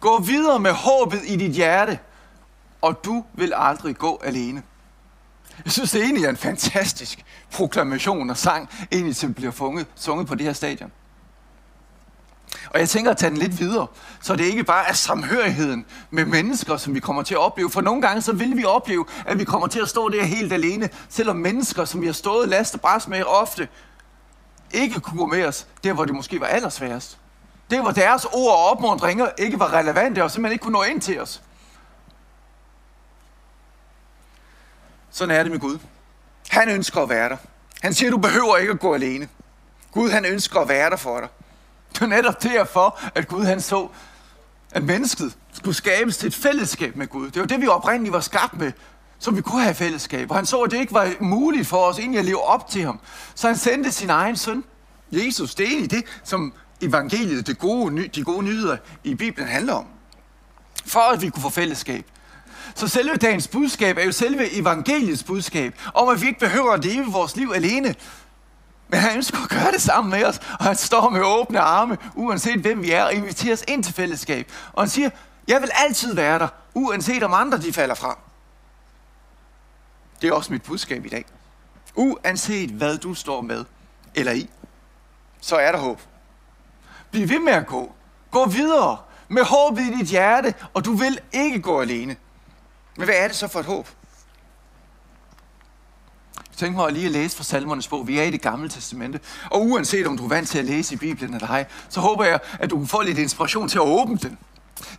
Gå 0.01 0.21
videre 0.21 0.59
med 0.59 0.73
håbet 0.73 1.21
i 1.25 1.37
dit 1.37 1.53
hjerte, 1.53 1.99
og 2.83 3.05
du 3.05 3.25
vil 3.35 3.53
aldrig 3.57 3.97
gå 3.97 4.21
alene. 4.25 4.63
Jeg 5.65 5.73
synes, 5.73 5.91
det 5.91 6.03
egentlig 6.03 6.25
er 6.25 6.31
en 6.31 6.37
fantastisk 6.37 7.25
proklamation 7.53 8.31
og 8.31 8.37
sang, 8.37 8.69
egentlig 8.93 9.17
som 9.17 9.35
bliver 9.35 9.53
funget, 9.53 9.87
sunget 9.95 10.27
på 10.27 10.35
det 10.35 10.47
her 10.47 10.53
stadion. 10.53 10.93
Og 12.71 12.81
jeg 12.81 12.89
tænker 12.89 13.11
at 13.11 13.17
tage 13.17 13.31
den 13.31 13.39
lidt 13.39 13.61
videre, 13.61 13.87
så 14.21 14.37
det 14.37 14.45
ikke 14.45 14.65
bare 14.65 14.89
er 14.89 14.93
samhørigheden 14.93 15.87
med 16.11 16.25
mennesker, 16.25 16.77
som 16.77 16.95
vi 16.95 17.01
kommer 17.01 17.23
til 17.23 17.35
at 17.35 17.41
opleve. 17.41 17.71
For 17.71 17.81
nogle 17.81 18.03
gange 18.03 18.23
så 18.23 18.33
vil 18.33 18.57
vi 18.57 18.65
opleve, 18.65 19.05
at 19.27 19.39
vi 19.39 19.45
kommer 19.45 19.67
til 19.67 19.81
at 19.81 19.89
stå 19.89 20.09
der 20.09 20.25
helt 20.25 20.53
alene, 20.53 20.89
selvom 21.09 21.37
mennesker, 21.37 21.85
som 21.85 22.01
vi 22.01 22.07
har 22.07 22.13
stået 22.13 22.49
last 22.49 22.75
og 22.75 22.81
bræs 22.81 23.09
med 23.09 23.23
ofte, 23.23 23.69
ikke 24.71 25.01
kunne 25.01 25.19
gå 25.19 25.27
med 25.27 25.45
os, 25.45 25.67
der 25.85 25.93
hvor 25.93 26.05
det 26.05 26.15
måske 26.15 26.41
var 26.41 26.47
allersværest. 26.47 27.19
Det 27.73 27.81
hvor 27.81 27.91
deres 27.91 28.25
ord 28.25 28.53
og 28.53 28.71
opmundringer 28.71 29.29
ikke 29.39 29.59
var 29.59 29.73
relevante 29.73 30.25
og 30.25 30.31
simpelthen 30.31 30.53
ikke 30.53 30.63
kunne 30.63 30.73
nå 30.73 30.83
ind 30.83 31.01
til 31.01 31.21
os. 31.21 31.43
Sådan 35.11 35.35
er 35.35 35.43
det 35.43 35.53
med 35.53 35.61
Gud. 35.61 35.79
Han 36.51 36.69
ønsker 36.69 37.01
at 37.01 37.09
være 37.09 37.29
der. 37.29 37.37
Han 37.83 37.95
siger, 37.95 38.11
du 38.11 38.19
behøver 38.19 38.57
ikke 38.57 38.73
at 38.73 38.81
gå 38.81 38.95
alene. 38.95 39.29
Gud 39.93 40.11
han 40.11 40.25
ønsker 40.25 40.61
at 40.61 40.69
være 40.69 40.91
der 40.91 40.97
for 40.97 41.21
dig. 41.21 41.29
Det 41.93 42.03
er 42.03 42.07
netop 42.07 42.43
derfor, 42.43 43.01
at 43.15 43.29
Gud 43.29 43.45
han 43.45 43.61
så, 43.61 43.89
at 44.71 44.83
mennesket 44.83 45.37
skulle 45.53 45.77
skabes 45.77 46.17
til 46.17 46.27
et 46.27 46.35
fællesskab 46.35 46.97
med 46.97 47.07
Gud. 47.07 47.31
Det 47.31 47.41
var 47.41 47.47
det, 47.47 47.61
vi 47.61 47.67
oprindeligt 47.67 48.13
var 48.13 48.21
skabt 48.21 48.59
med, 48.59 48.73
så 49.19 49.31
vi 49.31 49.43
kunne 49.43 49.63
have 49.63 49.75
fællesskab. 49.75 50.31
Og 50.31 50.37
han 50.37 50.47
så, 50.47 50.63
at 50.63 50.71
det 50.71 50.79
ikke 50.79 50.95
var 50.95 51.13
muligt 51.21 51.69
for 51.69 51.77
os 51.77 51.99
egentlig 51.99 52.19
at 52.19 52.25
leve 52.25 52.43
op 52.43 52.69
til 52.71 52.85
ham. 52.85 53.01
Så 53.35 53.47
han 53.47 53.57
sendte 53.57 53.93
sin 53.93 54.11
egen 54.11 54.37
søn, 54.37 54.65
Jesus. 55.13 55.55
Det 55.55 55.67
er 55.67 55.71
egentlig 55.71 55.91
det, 55.91 56.05
som 56.25 56.53
evangeliet, 56.83 57.47
det 57.47 57.59
gode, 57.59 58.09
de 58.09 58.25
gode 58.25 58.43
nyheder 58.43 58.77
i 59.05 59.15
Bibelen 59.15 59.49
handler 59.49 59.73
om. 59.73 59.87
For 60.87 61.01
at 61.01 61.23
vi 61.23 61.29
kunne 61.29 61.43
få 61.43 61.51
fællesskab. 61.51 62.05
Så 62.75 62.89
selve 62.89 63.17
dagens 63.17 63.49
budskab 63.49 63.99
er 63.99 64.05
jo 64.05 64.13
selve 64.13 64.53
evangeliets 64.53 65.23
budskab, 65.23 65.81
om 65.95 66.09
at 66.09 66.23
vi 66.23 66.27
ikke 66.27 66.41
behøver 66.41 66.73
at 66.73 66.85
leve 66.85 67.07
vores 67.07 67.37
liv 67.37 67.53
alene, 67.55 67.95
men 68.89 69.01
han 69.01 69.17
ønsker 69.17 69.39
at 69.43 69.49
gøre 69.49 69.73
det 69.73 69.83
sammen 69.83 70.11
med 70.11 70.25
os, 70.25 70.39
og 70.39 70.65
han 70.65 70.77
står 70.77 71.11
med 71.11 71.21
åbne 71.25 71.61
arme, 71.61 71.99
uanset 72.15 72.61
hvem 72.61 72.83
vi 72.83 72.91
er, 72.91 73.05
og 73.05 73.15
inviterer 73.15 73.53
os 73.53 73.65
ind 73.69 73.85
til 73.85 73.95
fællesskab. 73.95 74.53
Og 74.73 74.83
han 74.83 74.89
siger, 74.89 75.11
jeg 75.49 75.61
vil 75.61 75.71
altid 75.75 76.15
være 76.15 76.39
der, 76.39 76.49
uanset 76.75 77.23
om 77.23 77.35
andre 77.35 77.59
de 77.59 77.73
falder 77.73 77.95
fra. 77.95 78.19
Det 80.23 80.29
er 80.29 80.33
også 80.33 80.53
mit 80.53 80.63
budskab 80.63 81.07
i 81.07 81.09
dag. 81.09 81.25
Uanset 81.95 82.71
hvad 82.71 82.99
du 82.99 83.15
står 83.15 83.41
med 83.41 83.65
eller 84.15 84.33
i, 84.33 84.51
så 85.41 85.57
er 85.57 85.73
der 85.73 85.79
håb. 85.79 86.01
Bliv 87.13 87.29
ved 87.29 87.39
med 87.39 87.53
at 87.53 87.67
gå. 87.67 87.93
Gå 88.31 88.47
videre 88.47 88.97
med 89.29 89.43
håb 89.43 89.79
i 89.79 89.99
dit 89.99 90.07
hjerte, 90.07 90.55
og 90.75 90.85
du 90.85 90.93
vil 90.93 91.19
ikke 91.33 91.61
gå 91.61 91.81
alene. 91.81 92.17
Men 92.97 93.05
hvad 93.05 93.15
er 93.15 93.29
det 93.29 93.37
så 93.37 93.49
for 93.49 93.61
et 93.61 93.67
håb? 93.67 93.89
Jeg 96.37 96.57
tænkte 96.57 96.77
mig 96.77 96.93
lige 96.93 97.07
at 97.07 97.13
læse 97.13 97.37
fra 97.37 97.45
salmernes 97.45 97.89
bog. 97.89 98.09
Vi 98.09 98.19
er 98.19 98.23
i 98.23 98.31
det 98.31 98.43
gamle 98.43 98.69
testamente. 98.69 99.21
Og 99.51 99.63
uanset 99.63 100.07
om 100.07 100.17
du 100.17 100.25
er 100.25 100.29
vant 100.29 100.49
til 100.49 100.59
at 100.59 100.65
læse 100.65 100.95
i 100.95 100.99
Bibelen 100.99 101.35
eller 101.35 101.49
ej, 101.49 101.65
så 101.89 102.01
håber 102.01 102.25
jeg, 102.25 102.41
at 102.61 102.71
du 102.71 102.79
kan 102.79 102.87
få 102.87 103.03
lidt 103.03 103.19
inspiration 103.19 103.69
til 103.69 103.79
at 103.79 103.85
åbne 103.85 104.17
den. 104.17 104.39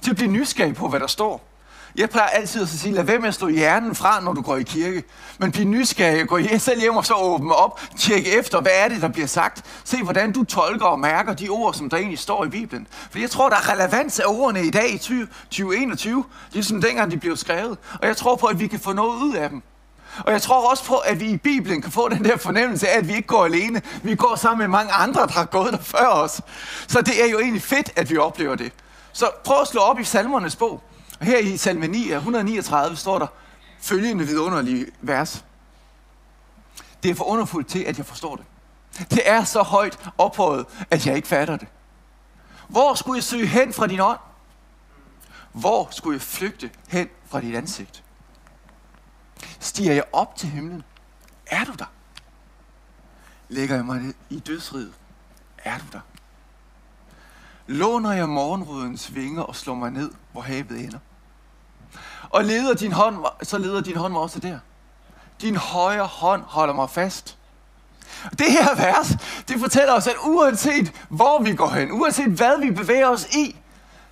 Til 0.01 0.09
at 0.09 0.15
blive 0.15 0.31
nysgerrig 0.31 0.75
på, 0.75 0.87
hvad 0.87 0.99
der 0.99 1.07
står. 1.07 1.52
Jeg 1.95 2.09
plejer 2.09 2.27
altid 2.27 2.61
at 2.61 2.69
sige, 2.69 2.93
lad 2.93 3.03
være 3.03 3.19
med 3.19 3.27
at 3.27 3.33
stå 3.33 3.47
hjernen 3.47 3.95
fra, 3.95 4.21
når 4.21 4.33
du 4.33 4.41
går 4.41 4.57
i 4.57 4.63
kirke. 4.63 5.03
Men 5.37 5.51
bliv 5.51 5.65
nysgerrig, 5.65 6.27
gå 6.27 6.39
selv 6.57 6.81
hjem 6.81 6.95
og 6.95 7.05
så 7.05 7.13
åbne 7.13 7.55
op, 7.55 7.81
tjek 7.99 8.27
efter, 8.27 8.61
hvad 8.61 8.71
er 8.75 8.87
det, 8.87 9.01
der 9.01 9.07
bliver 9.07 9.27
sagt. 9.27 9.65
Se, 9.83 10.03
hvordan 10.03 10.31
du 10.31 10.43
tolker 10.43 10.85
og 10.85 10.99
mærker 10.99 11.33
de 11.33 11.49
ord, 11.49 11.73
som 11.73 11.89
der 11.89 11.97
egentlig 11.97 12.19
står 12.19 12.45
i 12.45 12.49
Bibelen. 12.49 12.87
For 13.11 13.19
jeg 13.19 13.29
tror, 13.29 13.49
der 13.49 13.55
er 13.55 13.71
relevans 13.73 14.19
af 14.19 14.25
ordene 14.27 14.65
i 14.65 14.69
dag 14.69 14.93
i 14.93 14.97
2021, 14.97 16.23
ligesom 16.51 16.81
dengang 16.81 17.11
de 17.11 17.17
blev 17.17 17.37
skrevet. 17.37 17.77
Og 18.01 18.07
jeg 18.07 18.17
tror 18.17 18.35
på, 18.35 18.45
at 18.45 18.59
vi 18.59 18.67
kan 18.67 18.79
få 18.79 18.93
noget 18.93 19.21
ud 19.21 19.35
af 19.35 19.49
dem. 19.49 19.61
Og 20.19 20.31
jeg 20.31 20.41
tror 20.41 20.69
også 20.69 20.85
på, 20.85 20.95
at 20.95 21.19
vi 21.19 21.25
i 21.25 21.37
Bibelen 21.37 21.81
kan 21.81 21.91
få 21.91 22.09
den 22.09 22.25
der 22.25 22.37
fornemmelse 22.37 22.89
af, 22.89 22.97
at 22.97 23.07
vi 23.07 23.15
ikke 23.15 23.27
går 23.27 23.45
alene. 23.45 23.81
Vi 24.03 24.15
går 24.15 24.35
sammen 24.35 24.59
med 24.59 24.67
mange 24.67 24.93
andre, 24.93 25.21
der 25.21 25.33
har 25.33 25.45
gået 25.45 25.73
der 25.73 25.81
før 25.81 26.07
os. 26.07 26.41
Så 26.87 27.01
det 27.01 27.23
er 27.23 27.31
jo 27.31 27.39
egentlig 27.39 27.61
fedt, 27.63 27.91
at 27.95 28.09
vi 28.09 28.17
oplever 28.17 28.55
det. 28.55 28.71
Så 29.13 29.29
prøv 29.43 29.61
at 29.61 29.67
slå 29.67 29.81
op 29.81 29.99
i 29.99 30.03
salmernes 30.03 30.55
bog. 30.55 30.81
Og 31.19 31.25
her 31.25 31.37
i 31.37 31.57
salme 31.57 31.87
9, 31.87 32.11
139 32.11 32.95
står 32.95 33.19
der 33.19 33.27
følgende 33.79 34.27
vidunderlige 34.27 34.85
vers. 35.01 35.45
Det 37.03 37.11
er 37.11 37.15
for 37.15 37.23
underfuldt 37.23 37.67
til, 37.67 37.79
at 37.79 37.97
jeg 37.97 38.05
forstår 38.05 38.35
det. 38.35 38.45
Det 39.09 39.29
er 39.29 39.43
så 39.43 39.61
højt 39.61 40.09
ophøjet, 40.17 40.65
at 40.91 41.07
jeg 41.07 41.15
ikke 41.15 41.27
fatter 41.27 41.57
det. 41.57 41.67
Hvor 42.67 42.93
skulle 42.93 43.17
jeg 43.17 43.23
søge 43.23 43.47
hen 43.47 43.73
fra 43.73 43.87
din 43.87 43.99
ånd? 43.99 44.19
Hvor 45.51 45.87
skulle 45.91 46.15
jeg 46.15 46.21
flygte 46.21 46.71
hen 46.87 47.09
fra 47.25 47.41
dit 47.41 47.55
ansigt? 47.55 48.03
Stiger 49.59 49.93
jeg 49.93 50.03
op 50.11 50.35
til 50.35 50.49
himlen? 50.49 50.83
Er 51.45 51.63
du 51.63 51.71
der? 51.71 51.91
Lægger 53.49 53.75
jeg 53.75 53.85
mig 53.85 54.13
i 54.29 54.39
dødsriget? 54.39 54.93
Er 55.57 55.77
du 55.77 55.83
der? 55.91 55.99
Låner 57.67 58.11
jeg 58.11 58.29
morgenrødens 58.29 59.15
vinger 59.15 59.41
og 59.41 59.55
slår 59.55 59.75
mig 59.75 59.91
ned, 59.91 60.11
hvor 60.31 60.41
havet 60.41 60.71
ender? 60.71 60.99
Og 62.29 62.43
leder 62.43 62.73
din 62.73 62.91
hånd, 62.91 63.25
så 63.43 63.57
leder 63.57 63.81
din 63.81 63.95
hånd 63.95 64.13
mig 64.13 64.21
også 64.21 64.39
der. 64.39 64.59
Din 65.41 65.55
højre 65.55 66.05
hånd 66.05 66.41
holder 66.47 66.73
mig 66.73 66.89
fast. 66.89 67.37
Det 68.39 68.51
her 68.51 68.75
vers, 68.75 69.07
det 69.47 69.59
fortæller 69.59 69.93
os, 69.93 70.07
at 70.07 70.15
uanset 70.23 70.91
hvor 71.09 71.41
vi 71.41 71.55
går 71.55 71.69
hen, 71.69 71.91
uanset 71.91 72.27
hvad 72.29 72.59
vi 72.59 72.71
bevæger 72.71 73.07
os 73.07 73.25
i, 73.25 73.55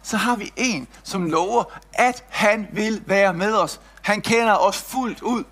så 0.03 0.17
har 0.17 0.35
vi 0.35 0.53
en, 0.55 0.87
som 1.03 1.25
lover, 1.25 1.63
at 1.93 2.23
han 2.29 2.67
vil 2.71 3.03
være 3.05 3.33
med 3.33 3.53
os. 3.53 3.81
Han 4.01 4.21
kender 4.21 4.53
os 4.53 4.77
fuldt 4.77 5.21
ud. 5.21 5.43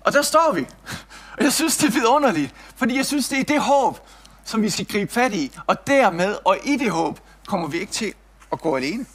Og 0.00 0.12
der 0.12 0.22
står 0.22 0.52
vi. 0.54 0.66
Og 1.38 1.44
jeg 1.44 1.52
synes, 1.52 1.76
det 1.76 1.86
er 1.86 1.92
vidunderligt, 1.92 2.54
fordi 2.76 2.96
jeg 2.96 3.06
synes, 3.06 3.28
det 3.28 3.38
er 3.38 3.44
det 3.44 3.60
håb, 3.60 4.08
som 4.44 4.62
vi 4.62 4.70
skal 4.70 4.86
gribe 4.86 5.12
fat 5.12 5.32
i. 5.32 5.52
Og 5.66 5.86
dermed, 5.86 6.36
og 6.44 6.58
i 6.64 6.76
det 6.76 6.90
håb, 6.90 7.20
kommer 7.46 7.68
vi 7.68 7.78
ikke 7.78 7.92
til 7.92 8.14
at 8.52 8.60
gå 8.60 8.76
alene. 8.76 9.06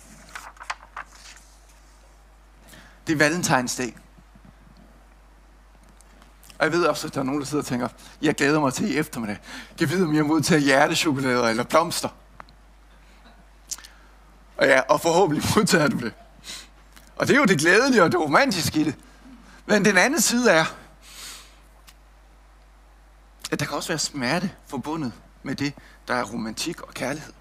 Det 3.07 3.13
er 3.13 3.17
valentinsdag. 3.17 3.95
Og 6.59 6.65
jeg 6.65 6.71
ved 6.71 6.85
også, 6.85 7.07
at 7.07 7.13
der 7.13 7.19
er 7.19 7.23
nogen, 7.23 7.41
der 7.41 7.47
sidder 7.47 7.63
og 7.63 7.67
tænker, 7.67 7.87
jeg 8.21 8.35
glæder 8.35 8.59
mig 8.59 8.73
til 8.73 8.91
i 8.91 8.97
eftermiddag. 8.97 9.37
Jeg 9.79 9.89
ved, 9.89 10.03
om 10.03 10.15
jeg 10.15 10.25
modtager 10.25 10.59
hjertechokolader 10.59 11.47
eller 11.47 11.63
blomster. 11.63 12.09
Og 14.57 14.67
ja, 14.67 14.79
og 14.79 15.01
forhåbentlig 15.01 15.43
modtager 15.55 15.87
du 15.87 15.97
det. 15.97 16.13
Og 17.15 17.27
det 17.27 17.33
er 17.33 17.37
jo 17.37 17.45
det 17.45 17.59
glædelige 17.59 18.03
og 18.03 18.11
det 18.11 18.19
romantiske 18.19 18.79
i 18.79 18.83
det. 18.83 18.95
Men 19.65 19.85
den 19.85 19.97
anden 19.97 20.21
side 20.21 20.51
er, 20.51 20.65
at 23.51 23.59
der 23.59 23.65
kan 23.65 23.75
også 23.75 23.89
være 23.89 23.99
smerte 23.99 24.51
forbundet 24.67 25.13
med 25.43 25.55
det, 25.55 25.73
der 26.07 26.13
er 26.13 26.23
romantik 26.23 26.81
og 26.81 26.93
kærlighed. 26.93 27.33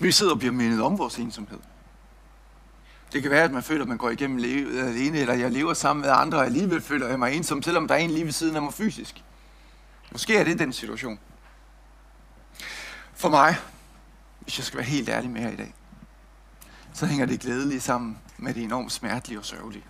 Vi 0.00 0.12
sidder 0.12 0.32
og 0.32 0.38
bliver 0.38 0.52
mindet 0.52 0.82
om 0.82 0.98
vores 0.98 1.16
ensomhed. 1.16 1.58
Det 3.12 3.22
kan 3.22 3.30
være, 3.30 3.44
at 3.44 3.52
man 3.52 3.62
føler, 3.62 3.82
at 3.82 3.88
man 3.88 3.98
går 3.98 4.10
igennem 4.10 4.36
livet 4.36 4.88
alene, 4.88 5.18
eller 5.18 5.34
jeg 5.34 5.50
lever 5.50 5.74
sammen 5.74 6.00
med 6.00 6.10
andre, 6.10 6.38
og 6.38 6.44
alligevel 6.44 6.80
føler 6.80 7.08
jeg 7.08 7.18
mig 7.18 7.32
ensom, 7.32 7.62
selvom 7.62 7.88
der 7.88 7.94
er 7.94 7.98
en 7.98 8.10
lige 8.10 8.24
ved 8.24 8.32
siden 8.32 8.56
af 8.56 8.62
mig 8.62 8.74
fysisk. 8.74 9.24
Måske 10.12 10.36
er 10.36 10.44
det 10.44 10.58
den 10.58 10.72
situation. 10.72 11.18
For 13.14 13.28
mig, 13.28 13.56
hvis 14.40 14.58
jeg 14.58 14.64
skal 14.64 14.76
være 14.76 14.86
helt 14.86 15.08
ærlig 15.08 15.30
med 15.30 15.40
jer 15.40 15.50
i 15.50 15.56
dag, 15.56 15.74
så 16.92 17.06
hænger 17.06 17.26
det 17.26 17.40
glædelige 17.40 17.80
sammen 17.80 18.18
med 18.38 18.54
det 18.54 18.62
enormt 18.62 18.92
smertelige 18.92 19.38
og 19.38 19.44
sørgelige. 19.44 19.84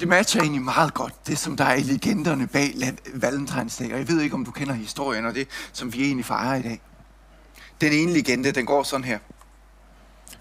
Det 0.00 0.08
matcher 0.08 0.40
egentlig 0.40 0.62
meget 0.62 0.94
godt 0.94 1.26
det, 1.26 1.38
som 1.38 1.56
der 1.56 1.64
er 1.64 1.74
i 1.74 1.82
legenderne 1.82 2.46
bag 2.46 2.74
Valentinsdag. 3.14 3.92
Og 3.92 3.98
jeg 3.98 4.08
ved 4.08 4.20
ikke, 4.20 4.34
om 4.34 4.44
du 4.44 4.50
kender 4.50 4.74
historien 4.74 5.26
og 5.26 5.34
det, 5.34 5.48
som 5.72 5.92
vi 5.92 6.04
egentlig 6.04 6.24
fejrer 6.24 6.54
i 6.54 6.62
dag. 6.62 6.80
Den 7.80 7.92
ene 7.92 8.12
legende, 8.12 8.52
den 8.52 8.66
går 8.66 8.82
sådan 8.82 9.04
her. 9.04 9.18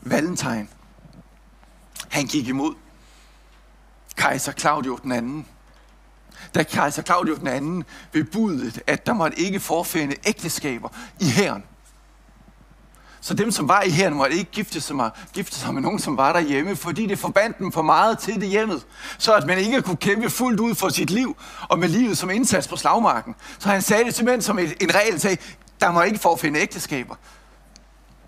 Valentine, 0.02 0.68
han 2.10 2.26
gik 2.26 2.48
imod 2.48 2.76
kejser 4.16 4.52
Claudio 4.52 5.00
den 5.04 5.12
anden. 5.12 5.46
Da 6.56 6.64
kejser 6.64 7.02
Claudio 7.04 7.36
den 7.36 7.48
anden 7.48 7.84
bebudede, 8.12 8.82
at 8.88 9.06
der 9.06 9.14
måtte 9.14 9.40
ikke 9.40 9.60
forfinde 9.60 10.16
ægteskaber 10.26 10.90
i 11.20 11.26
hæren. 11.30 11.64
Så 13.24 13.34
dem, 13.34 13.52
som 13.52 13.68
var 13.68 13.82
i 13.82 13.90
hæren, 13.90 14.14
måtte 14.14 14.36
ikke 14.36 14.52
gifte 14.52 14.82
sig, 14.82 14.96
med, 14.96 15.10
gifte 15.34 15.60
sig 15.60 15.74
med 15.74 15.82
nogen, 15.82 16.00
som 16.00 16.18
var 16.18 16.34
derhjemme, 16.34 16.76
fordi 16.76 17.06
det 17.06 17.20
forbandt 17.20 17.58
dem 17.58 17.72
for 17.72 17.82
meget 17.82 18.20
til 18.20 18.42
det 18.42 18.50
hjemmet. 18.50 18.86
Så 19.18 19.34
at 19.34 19.48
man 19.48 19.58
ikke 19.58 19.82
kunne 19.82 19.98
kæmpe 19.98 20.30
fuldt 20.30 20.60
ud 20.60 20.76
for 20.76 20.90
sit 20.90 21.10
liv, 21.10 21.38
og 21.70 21.80
med 21.80 21.90
livet 21.90 22.18
som 22.18 22.30
indsats 22.30 22.68
på 22.68 22.76
slagmarken. 22.76 23.36
Så 23.60 23.70
han 23.70 23.82
sagde 23.82 24.04
det 24.04 24.16
simpelthen 24.16 24.42
som 24.42 24.60
et, 24.60 24.74
en 24.82 24.96
regel, 24.96 25.20
sagde, 25.20 25.38
der 25.82 25.92
må 25.92 26.02
ikke 26.02 26.20
forfinde 26.20 26.60
ægteskaber. 26.60 27.16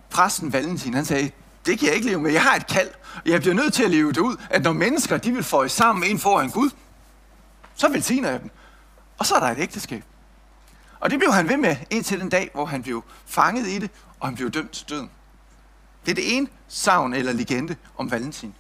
Præsten 0.09 0.53
Valentin, 0.53 0.93
han 0.93 1.05
sagde, 1.05 1.31
det 1.65 1.79
kan 1.79 1.87
jeg 1.87 1.95
ikke 1.95 2.07
leve 2.07 2.21
med. 2.21 2.31
Jeg 2.31 2.43
har 2.43 2.55
et 2.55 2.67
kald, 2.67 2.89
og 3.15 3.29
jeg 3.29 3.41
bliver 3.41 3.55
nødt 3.55 3.73
til 3.73 3.83
at 3.83 3.91
leve 3.91 4.09
det 4.09 4.17
ud, 4.17 4.35
at 4.49 4.63
når 4.63 4.73
mennesker 4.73 5.17
de 5.17 5.31
vil 5.31 5.43
få 5.43 5.67
sammen 5.67 6.03
en 6.03 6.19
foran 6.19 6.49
Gud, 6.49 6.69
så 7.75 7.89
velsigner 7.89 8.29
jeg 8.29 8.41
dem. 8.41 8.49
Og 9.17 9.25
så 9.25 9.35
er 9.35 9.39
der 9.39 9.47
et 9.47 9.59
ægteskab. 9.59 10.03
Og 11.05 11.11
det 11.11 11.19
blev 11.19 11.33
han 11.33 11.49
ved 11.49 11.57
med 11.57 11.75
indtil 11.89 12.19
den 12.19 12.29
dag, 12.29 12.49
hvor 12.53 12.65
han 12.65 12.83
blev 12.83 13.03
fanget 13.25 13.67
i 13.67 13.79
det, 13.79 13.89
og 14.19 14.27
han 14.27 14.35
blev 14.35 14.51
dømt 14.51 14.71
til 14.71 14.89
døden. 14.89 15.11
Det 16.05 16.11
er 16.11 16.15
det 16.15 16.37
ene 16.37 16.47
savn 16.67 17.13
eller 17.13 17.33
legende 17.33 17.75
om 17.97 18.11
Valentin. 18.11 18.55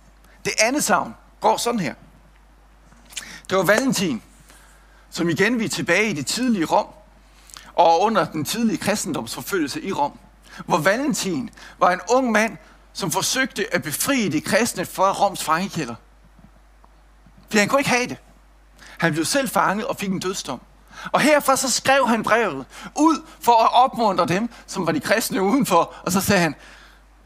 Det 0.45 0.53
andet 0.59 0.83
savn 0.83 1.15
går 1.41 1.57
sådan 1.57 1.79
her. 1.79 1.93
Det 3.49 3.57
var 3.57 3.63
Valentin, 3.63 4.21
som 5.09 5.29
igen 5.29 5.59
vi 5.59 5.65
er 5.65 5.69
tilbage 5.69 6.09
i 6.09 6.13
det 6.13 6.25
tidlige 6.25 6.65
Rom, 6.65 6.87
og 7.73 8.01
under 8.01 8.25
den 8.25 8.45
tidlige 8.45 8.77
kristendomsforfølgelse 8.77 9.81
i 9.81 9.91
Rom, 9.91 10.19
hvor 10.65 10.77
Valentin 10.77 11.49
var 11.79 11.91
en 11.91 12.01
ung 12.09 12.31
mand, 12.31 12.57
som 12.93 13.11
forsøgte 13.11 13.75
at 13.75 13.83
befri 13.83 14.29
de 14.29 14.41
kristne 14.41 14.85
fra 14.85 15.11
Roms 15.11 15.43
fangekælder. 15.43 15.95
For 17.49 17.59
han 17.59 17.67
kunne 17.67 17.79
ikke 17.79 17.89
have 17.89 18.07
det. 18.07 18.17
Han 18.97 19.13
blev 19.13 19.25
selv 19.25 19.49
fanget 19.49 19.87
og 19.87 19.97
fik 19.97 20.09
en 20.09 20.19
dødsdom. 20.19 20.61
Og 21.11 21.21
herfra 21.21 21.55
så 21.55 21.71
skrev 21.71 22.07
han 22.07 22.23
brevet 22.23 22.65
ud 22.95 23.25
for 23.39 23.63
at 23.63 23.69
opmuntre 23.73 24.25
dem, 24.25 24.49
som 24.67 24.85
var 24.85 24.91
de 24.91 24.99
kristne 24.99 25.41
udenfor. 25.41 25.93
Og 26.03 26.11
så 26.11 26.21
sagde 26.21 26.41
han, 26.41 26.55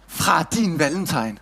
fra 0.08 0.44
din 0.44 0.80
valentine. 0.80 1.38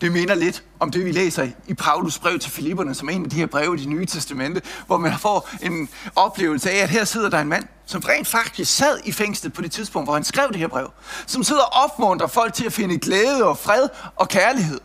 Det 0.00 0.12
minder 0.12 0.34
lidt 0.34 0.62
om 0.80 0.90
det, 0.90 1.04
vi 1.04 1.12
læser 1.12 1.48
i 1.66 1.74
Paulus 1.74 2.18
brev 2.18 2.38
til 2.38 2.50
Filipperne, 2.50 2.94
som 2.94 3.08
er 3.08 3.12
en 3.12 3.24
af 3.24 3.30
de 3.30 3.36
her 3.36 3.46
breve 3.46 3.76
i 3.76 3.80
det 3.80 3.88
nye 3.88 4.06
testamente, 4.06 4.62
hvor 4.86 4.96
man 4.96 5.18
får 5.18 5.48
en 5.62 5.88
oplevelse 6.16 6.70
af, 6.70 6.76
at 6.76 6.88
her 6.88 7.04
sidder 7.04 7.30
der 7.30 7.40
en 7.40 7.48
mand, 7.48 7.64
som 7.86 8.02
rent 8.08 8.28
faktisk 8.28 8.76
sad 8.76 8.98
i 9.04 9.12
fængslet 9.12 9.52
på 9.52 9.62
det 9.62 9.72
tidspunkt, 9.72 10.06
hvor 10.06 10.14
han 10.14 10.24
skrev 10.24 10.48
det 10.48 10.56
her 10.56 10.68
brev, 10.68 10.90
som 11.26 11.44
sidder 11.44 11.62
og 11.62 11.84
opmuntrer 11.84 12.26
folk 12.26 12.54
til 12.54 12.66
at 12.66 12.72
finde 12.72 12.98
glæde 12.98 13.44
og 13.44 13.58
fred 13.58 13.88
og 14.16 14.28
kærlighed. 14.28 14.80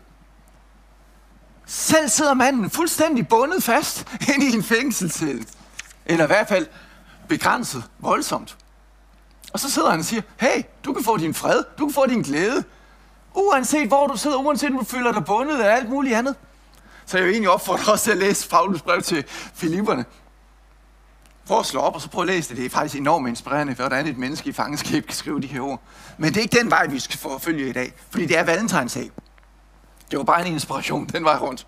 Selv 1.70 2.08
sidder 2.08 2.34
manden 2.34 2.70
fuldstændig 2.70 3.28
bundet 3.28 3.62
fast 3.62 4.06
ind 4.34 4.42
i 4.42 4.56
en 4.56 4.62
fængselscelle. 4.62 5.44
Eller 6.06 6.24
i 6.24 6.26
hvert 6.26 6.48
fald 6.48 6.66
begrænset 7.28 7.84
voldsomt. 7.98 8.56
Og 9.52 9.60
så 9.60 9.70
sidder 9.70 9.90
han 9.90 9.98
og 9.98 10.04
siger, 10.04 10.22
hey, 10.40 10.62
du 10.84 10.92
kan 10.92 11.04
få 11.04 11.16
din 11.16 11.34
fred, 11.34 11.64
du 11.78 11.86
kan 11.86 11.94
få 11.94 12.06
din 12.06 12.22
glæde. 12.22 12.64
Uanset 13.34 13.88
hvor 13.88 14.06
du 14.06 14.16
sidder, 14.16 14.36
uanset 14.36 14.70
om 14.70 14.78
du 14.78 14.84
føler 14.84 15.12
dig 15.12 15.24
bundet 15.24 15.60
af 15.60 15.76
alt 15.76 15.88
muligt 15.88 16.16
andet. 16.16 16.34
Så 17.06 17.16
jeg 17.16 17.26
vil 17.26 17.32
egentlig 17.32 17.50
opfordre 17.50 17.92
os 17.92 18.02
til 18.02 18.10
at 18.10 18.16
læse 18.16 18.48
Paulus 18.48 18.82
brev 18.82 19.02
til 19.02 19.24
Filipperne. 19.54 20.04
Prøv 21.46 21.58
at 21.58 21.66
slå 21.66 21.80
op, 21.80 21.94
og 21.94 22.00
så 22.00 22.08
prøv 22.08 22.22
at 22.22 22.26
læse 22.26 22.48
det. 22.48 22.56
Det 22.56 22.66
er 22.66 22.70
faktisk 22.70 22.96
enormt 23.00 23.28
inspirerende, 23.28 23.74
hvordan 23.74 24.06
et 24.06 24.18
menneske 24.18 24.48
i 24.48 24.52
fangenskab 24.52 25.04
kan 25.04 25.14
skrive 25.14 25.40
de 25.40 25.46
her 25.46 25.60
ord. 25.60 25.82
Men 26.18 26.28
det 26.28 26.36
er 26.36 26.42
ikke 26.42 26.58
den 26.58 26.70
vej, 26.70 26.86
vi 26.86 26.98
skal 26.98 27.18
forfølge 27.18 27.68
i 27.68 27.72
dag, 27.72 27.92
fordi 28.10 28.26
det 28.26 28.38
er 28.38 28.44
valentinsdag. 28.44 29.10
Det 30.10 30.18
var 30.18 30.24
bare 30.24 30.46
en 30.46 30.52
inspiration, 30.52 31.06
den 31.06 31.24
vej 31.24 31.36
rundt. 31.36 31.66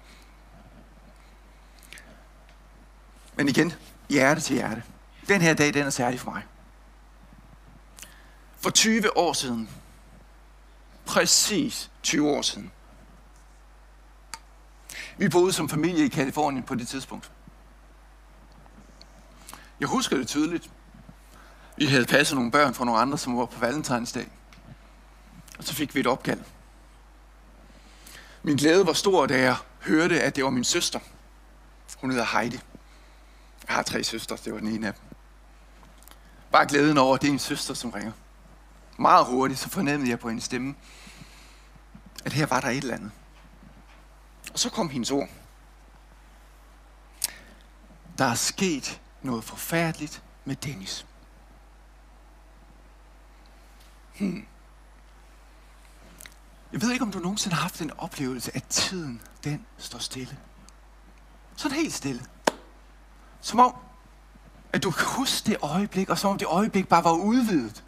Men 3.36 3.48
igen, 3.48 3.72
hjerte 4.08 4.40
til 4.40 4.56
hjerte. 4.56 4.82
Den 5.28 5.40
her 5.40 5.54
dag, 5.54 5.74
den 5.74 5.86
er 5.86 5.90
særlig 5.90 6.20
for 6.20 6.30
mig. 6.30 6.42
For 8.60 8.70
20 8.70 9.16
år 9.16 9.32
siden, 9.32 9.70
præcis 11.06 11.90
20 12.02 12.30
år 12.30 12.42
siden, 12.42 12.72
vi 15.18 15.28
boede 15.28 15.52
som 15.52 15.68
familie 15.68 16.04
i 16.04 16.08
Kalifornien 16.08 16.62
på 16.62 16.74
det 16.74 16.88
tidspunkt. 16.88 17.30
Jeg 19.80 19.88
husker 19.88 20.16
det 20.16 20.28
tydeligt. 20.28 20.70
Vi 21.76 21.86
havde 21.86 22.06
passet 22.06 22.36
nogle 22.36 22.50
børn 22.50 22.74
fra 22.74 22.84
nogle 22.84 23.00
andre, 23.00 23.18
som 23.18 23.38
var 23.38 23.46
på 23.46 23.60
valentinsdag. 23.60 24.28
Og 25.58 25.64
så 25.64 25.74
fik 25.74 25.94
vi 25.94 26.00
et 26.00 26.06
opkald. 26.06 26.40
Min 28.42 28.56
glæde 28.56 28.86
var 28.86 28.92
stor, 28.92 29.26
da 29.26 29.40
jeg 29.40 29.56
hørte, 29.80 30.22
at 30.22 30.36
det 30.36 30.44
var 30.44 30.50
min 30.50 30.64
søster. 30.64 31.00
Hun 32.00 32.10
hedder 32.10 32.24
Heidi. 32.24 32.60
Jeg 33.68 33.74
har 33.74 33.82
tre 33.82 34.04
søstre, 34.04 34.36
det 34.44 34.52
var 34.52 34.58
den 34.58 34.68
ene 34.68 34.86
af 34.86 34.94
dem. 34.94 35.02
Bare 36.52 36.66
glæden 36.66 36.98
over, 36.98 37.14
at 37.14 37.22
det 37.22 37.28
er 37.28 37.32
en 37.32 37.38
søster, 37.38 37.74
som 37.74 37.90
ringer. 37.90 38.12
Meget 38.98 39.26
hurtigt, 39.26 39.60
så 39.60 39.68
fornemmede 39.68 40.10
jeg 40.10 40.18
på 40.18 40.28
hendes 40.28 40.44
stemme, 40.44 40.74
at 42.24 42.32
her 42.32 42.46
var 42.46 42.60
der 42.60 42.68
et 42.68 42.76
eller 42.76 42.94
andet. 42.94 43.10
Og 44.52 44.58
så 44.58 44.70
kom 44.70 44.88
hendes 44.88 45.10
ord. 45.10 45.28
Der 48.18 48.24
er 48.24 48.34
sket 48.34 49.00
noget 49.22 49.44
forfærdeligt 49.44 50.22
med 50.44 50.56
Dennis. 50.56 51.06
Hmm. 54.18 54.46
Jeg 56.72 56.82
ved 56.82 56.92
ikke, 56.92 57.02
om 57.04 57.12
du 57.12 57.18
nogensinde 57.18 57.54
har 57.54 57.62
haft 57.62 57.80
en 57.80 57.90
oplevelse, 57.98 58.56
at 58.56 58.64
tiden, 58.64 59.20
den 59.44 59.66
står 59.78 59.98
stille. 59.98 60.36
Sådan 61.56 61.76
helt 61.76 61.94
stille. 61.94 62.22
Som 63.40 63.60
om, 63.60 63.74
at 64.72 64.82
du 64.82 64.90
kan 64.90 65.06
huske 65.06 65.46
det 65.46 65.56
øjeblik, 65.62 66.08
og 66.08 66.18
som 66.18 66.30
om 66.30 66.38
det 66.38 66.46
øjeblik 66.46 66.88
bare 66.88 67.04
var 67.04 67.12
udvidet. 67.12 67.84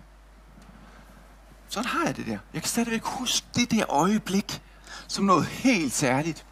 Sådan 1.68 1.88
har 1.88 2.06
jeg 2.06 2.16
det 2.16 2.26
der. 2.26 2.38
Jeg 2.54 2.62
kan 2.62 2.68
stadigvæk 2.68 3.02
huske 3.04 3.46
det 3.54 3.70
der 3.70 3.90
øjeblik 3.90 4.62
som 5.08 5.24
noget 5.24 5.46
helt 5.46 5.92
særligt. 5.92 6.46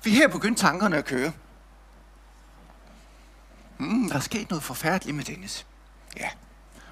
For 0.00 0.08
her 0.08 0.28
begyndte 0.28 0.60
tankerne 0.62 0.96
at 0.96 1.04
køre. 1.04 1.32
Mm, 3.78 4.08
der 4.08 4.16
er 4.16 4.20
sket 4.20 4.50
noget 4.50 4.62
forfærdeligt 4.62 5.16
med 5.16 5.24
Dennis. 5.24 5.66
Ja, 6.16 6.28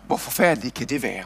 hvor 0.07 0.17
forfærdeligt 0.17 0.75
kan 0.75 0.89
det 0.89 1.03
være? 1.03 1.25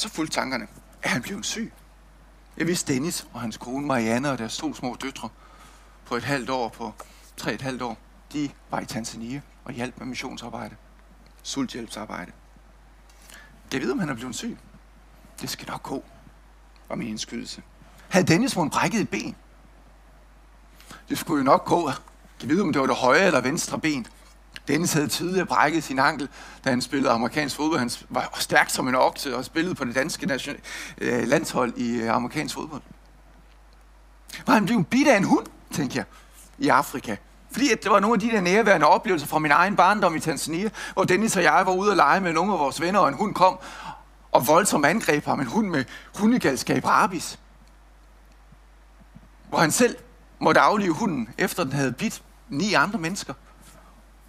Og 0.00 0.02
så 0.02 0.08
fulgte 0.08 0.34
tankerne. 0.34 0.66
Er 1.02 1.08
han 1.08 1.22
blevet 1.22 1.46
syg? 1.46 1.72
Jeg 2.56 2.66
vidste 2.66 2.94
Dennis 2.94 3.26
og 3.32 3.40
hans 3.40 3.56
kone 3.56 3.86
Marianne 3.86 4.30
og 4.30 4.38
deres 4.38 4.56
to 4.56 4.74
små 4.74 4.96
døtre 5.02 5.28
på 6.04 6.16
et 6.16 6.24
halvt 6.24 6.50
år, 6.50 6.68
på 6.68 6.92
tre 7.36 7.54
et 7.54 7.62
halvt 7.62 7.82
år, 7.82 7.98
de 8.32 8.50
var 8.70 8.80
i 8.80 8.86
Tanzania 8.86 9.40
og 9.64 9.72
hjalp 9.72 9.98
med 9.98 10.06
missionsarbejde. 10.06 10.76
Sulthjælpsarbejde. 11.42 12.32
Jeg 13.72 13.80
ved, 13.80 13.92
om 13.92 13.98
han 13.98 14.08
er 14.08 14.14
blevet 14.14 14.34
syg. 14.34 14.58
Det 15.40 15.50
skal 15.50 15.68
nok 15.68 15.82
gå, 15.82 16.04
var 16.88 16.96
min 16.96 17.08
indskydelse. 17.08 17.62
Havde 18.08 18.26
Dennis 18.26 18.54
fået 18.54 18.70
brækket 18.70 19.00
et 19.00 19.08
ben? 19.08 19.36
Det 21.08 21.18
skulle 21.18 21.38
jo 21.38 21.44
nok 21.44 21.64
gå. 21.64 21.90
Jeg 22.40 22.48
ved, 22.48 22.60
om 22.60 22.72
det 22.72 22.80
var 22.80 22.86
det 22.86 22.96
højre 22.96 23.26
eller 23.26 23.40
venstre 23.40 23.80
ben. 23.80 24.06
Dennis 24.68 24.92
havde 24.92 25.08
tidligere 25.08 25.46
brækket 25.46 25.84
sin 25.84 25.98
ankel, 25.98 26.28
da 26.64 26.70
han 26.70 26.82
spillede 26.82 27.12
amerikansk 27.12 27.56
fodbold. 27.56 27.80
Han 27.80 27.90
var 28.08 28.36
stærk 28.38 28.70
som 28.70 28.88
en 28.88 28.94
okse 28.94 29.36
og 29.36 29.44
spillede 29.44 29.74
på 29.74 29.84
det 29.84 29.94
danske 29.94 30.26
nation, 30.26 30.56
øh, 30.98 31.28
landshold 31.28 31.72
i 31.76 32.00
øh, 32.00 32.14
amerikansk 32.14 32.54
fodbold. 32.54 32.82
Var 34.46 34.54
han 34.54 34.64
blevet 34.64 34.86
bidt 34.86 35.08
af 35.08 35.16
en 35.16 35.24
hund, 35.24 35.46
tænkte 35.72 35.98
jeg, 35.98 36.04
i 36.58 36.68
Afrika. 36.68 37.16
Fordi 37.52 37.72
at 37.72 37.82
det 37.82 37.90
var 37.90 38.00
nogle 38.00 38.14
af 38.14 38.20
de 38.20 38.30
der 38.30 38.40
nærværende 38.40 38.86
oplevelser 38.86 39.26
fra 39.26 39.38
min 39.38 39.50
egen 39.50 39.76
barndom 39.76 40.16
i 40.16 40.20
Tanzania, 40.20 40.70
hvor 40.94 41.04
Dennis 41.04 41.36
og 41.36 41.42
jeg 41.42 41.62
var 41.66 41.72
ude 41.72 41.90
og 41.90 41.96
lege 41.96 42.20
med 42.20 42.32
nogle 42.32 42.52
af 42.52 42.58
vores 42.58 42.80
venner, 42.80 43.00
og 43.00 43.08
en 43.08 43.14
hund 43.14 43.34
kom 43.34 43.58
og 44.32 44.46
voldsomt 44.46 44.86
angreb 44.86 45.24
ham. 45.24 45.40
En 45.40 45.46
hund 45.46 45.68
med 45.68 45.84
hundegalskab 46.18 46.84
rabis. 46.84 47.38
Hvor 49.48 49.58
han 49.58 49.70
selv 49.70 49.96
måtte 50.38 50.60
aflive 50.60 50.94
hunden, 50.94 51.28
efter 51.38 51.64
den 51.64 51.72
havde 51.72 51.92
bidt 51.92 52.22
ni 52.48 52.74
andre 52.74 52.98
mennesker 52.98 53.34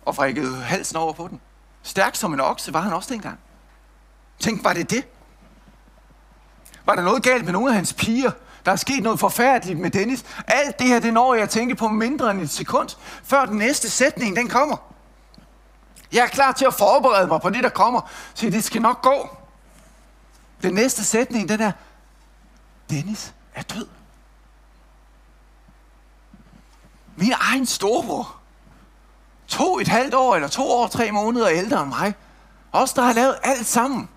og 0.05 0.15
frækkede 0.15 0.55
halsen 0.55 0.98
over 0.98 1.13
på 1.13 1.27
den. 1.27 1.41
Stærk 1.84 2.15
som 2.15 2.34
en 2.34 2.39
okse 2.39 2.74
var 2.74 2.81
han 2.81 2.93
også 2.93 3.13
dengang. 3.13 3.39
Tænk, 4.39 4.63
var 4.63 4.74
det 4.74 4.89
det? 4.89 5.08
Var 6.86 6.96
der 6.96 7.01
noget 7.01 7.24
galt 7.24 7.46
med 7.46 7.53
nogle 7.53 7.70
af 7.70 7.75
hans 7.75 7.93
piger? 7.93 8.31
Der 8.65 8.72
er 8.72 8.75
sket 8.75 9.03
noget 9.03 9.20
forfærdeligt 9.20 9.79
med 9.79 9.91
Dennis. 9.91 10.25
Alt 10.48 10.79
det 10.79 10.88
her, 10.88 11.00
det 11.00 11.13
når 11.13 11.34
jeg 11.34 11.50
tænker 11.50 11.75
på 11.75 11.88
mindre 11.88 12.31
end 12.31 12.41
et 12.41 12.50
sekund, 12.50 12.89
før 13.24 13.46
den 13.46 13.58
næste 13.58 13.89
sætning, 13.89 14.36
den 14.36 14.48
kommer. 14.48 14.77
Jeg 16.12 16.24
er 16.24 16.27
klar 16.27 16.51
til 16.51 16.65
at 16.65 16.74
forberede 16.74 17.27
mig 17.27 17.41
på 17.41 17.50
det, 17.50 17.63
der 17.63 17.70
kommer, 17.70 18.01
så 18.34 18.50
det 18.50 18.63
skal 18.63 18.81
nok 18.81 19.01
gå. 19.01 19.38
Den 20.62 20.74
næste 20.74 21.05
sætning, 21.05 21.50
den 21.50 21.62
er, 21.62 21.72
Dennis 22.89 23.34
er 23.55 23.62
død. 23.62 23.88
Min 27.15 27.34
egen 27.39 27.65
storebror 27.65 28.40
to 29.51 29.79
et 29.79 29.88
halvt 29.88 30.13
år, 30.13 30.36
eller 30.36 30.48
to 30.48 30.72
år, 30.72 30.88
tre 30.88 31.12
måneder 31.12 31.50
ældre 31.50 31.81
end 31.81 31.89
mig. 31.89 32.13
Os, 32.72 32.93
der 32.93 33.01
har 33.01 33.13
lavet 33.13 33.36
alt 33.43 33.65
sammen. 33.65 34.10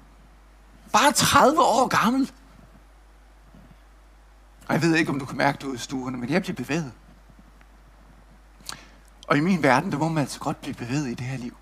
Bare 0.93 1.13
30 1.13 1.61
år 1.61 1.87
gammel. 1.87 2.33
Og 4.69 4.75
jeg 4.75 4.83
ved 4.83 4.97
ikke, 4.97 5.11
om 5.11 5.19
du 5.19 5.25
kan 5.25 5.37
mærke 5.37 5.59
det 5.59 5.65
ude 5.65 5.75
i 5.75 5.79
stuerne, 5.79 6.17
men 6.17 6.31
jeg 6.31 6.43
bliver 6.43 6.57
bevæget. 6.57 6.93
Og 9.29 9.37
i 9.37 9.41
min 9.41 9.63
verden, 9.63 9.93
der 9.93 9.99
må 9.99 10.09
man 10.09 10.21
altså 10.21 10.41
godt 10.41 10.61
blive 10.61 10.75
bevæget 10.75 11.07
i 11.07 11.15
det 11.15 11.27
her 11.27 11.39
liv. 11.39 11.57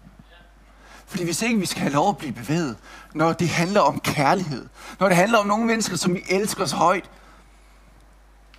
Fordi 1.07 1.25
hvis 1.25 1.43
ikke 1.43 1.59
vi 1.59 1.67
skal 1.67 1.83
have 1.83 1.93
lov 1.93 2.09
at 2.09 2.17
blive 2.17 2.33
bevæget, 2.33 2.77
når 3.15 3.33
det 3.33 3.49
handler 3.49 3.81
om 3.81 4.01
kærlighed, 4.01 4.69
når 5.01 5.09
det 5.09 5.17
handler 5.17 5.39
om 5.39 5.47
nogle 5.47 5.65
mennesker, 5.65 5.97
som 5.97 6.15
vi 6.15 6.23
elsker 6.29 6.65
så 6.65 6.77
højt, 6.77 7.11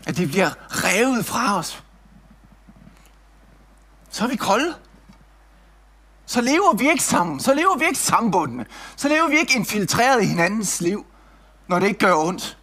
at 0.08 0.18
det 0.18 0.28
bliver 0.28 0.50
revet 0.70 1.26
fra 1.26 1.58
os, 1.58 1.84
så 4.10 4.24
er 4.24 4.28
vi 4.28 4.36
kolde 4.36 4.76
så 6.26 6.42
lever 6.42 6.74
vi 6.74 6.90
ikke 6.90 7.04
sammen. 7.04 7.40
Så 7.40 7.54
lever 7.54 7.78
vi 7.78 7.86
ikke 7.86 8.00
sammenbundne. 8.00 8.66
Så 8.96 9.08
lever 9.08 9.28
vi 9.28 9.38
ikke 9.38 9.56
infiltreret 9.56 10.24
i 10.24 10.26
hinandens 10.26 10.82
liv, 10.82 11.06
når 11.68 11.80
det 11.80 11.88
ikke 11.88 12.00
gør 12.00 12.16
ondt. 12.16 12.58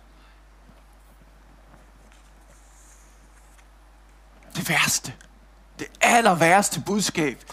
Det 4.57 4.69
værste. 4.69 5.14
Det 5.79 5.87
aller 6.00 6.35
værste 6.35 6.83
budskab. 6.87 7.45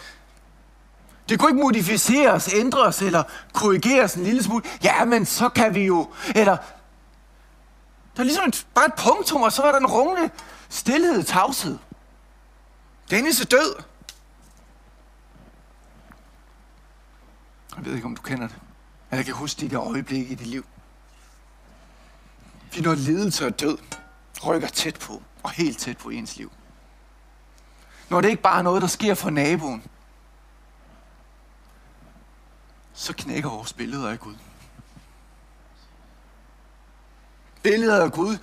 Det 1.28 1.38
kunne 1.38 1.50
ikke 1.50 1.62
modificeres, 1.62 2.48
ændres 2.54 3.02
eller 3.02 3.22
korrigeres 3.52 4.14
en 4.14 4.24
lille 4.24 4.42
smule. 4.42 4.62
Ja, 4.82 5.04
men 5.04 5.26
så 5.26 5.48
kan 5.48 5.74
vi 5.74 5.84
jo. 5.84 6.08
Eller 6.34 6.56
der 8.16 8.22
er 8.22 8.24
ligesom 8.24 8.48
et, 8.48 8.66
bare 8.74 8.86
et 8.86 8.94
punktum, 8.94 9.42
og 9.42 9.52
så 9.52 9.62
er 9.62 9.72
der 9.72 9.78
en 9.78 9.86
rungende 9.86 10.30
stillhed, 10.68 11.22
tavshed. 11.22 11.78
Dennis 13.10 13.40
er 13.40 13.44
død. 13.44 13.74
Jeg 17.78 17.86
ved 17.86 17.94
ikke, 17.94 18.06
om 18.06 18.16
du 18.16 18.22
kender 18.22 18.48
det. 18.48 18.56
Men 19.10 19.16
jeg 19.16 19.24
kan 19.24 19.34
huske 19.34 19.60
de 19.60 19.70
der 19.70 19.80
øjeblikke 19.80 20.32
i 20.32 20.34
dit 20.34 20.46
liv. 20.46 20.66
Vi 22.74 22.80
når 22.80 22.94
lidelse 22.94 23.46
og 23.46 23.60
død 23.60 23.78
rykker 24.46 24.68
tæt 24.68 24.98
på, 24.98 25.22
og 25.42 25.50
helt 25.50 25.78
tæt 25.78 25.98
på 25.98 26.08
ens 26.08 26.36
liv. 26.36 26.52
Når 28.08 28.20
det 28.20 28.28
ikke 28.28 28.42
bare 28.42 28.58
er 28.58 28.62
noget, 28.62 28.82
der 28.82 28.88
sker 28.88 29.14
for 29.14 29.30
naboen, 29.30 29.82
så 32.92 33.12
knækker 33.12 33.50
vores 33.50 33.72
billeder 33.72 34.10
af 34.10 34.20
Gud. 34.20 34.34
Billeder 37.62 38.04
af 38.04 38.12
Gud, 38.12 38.38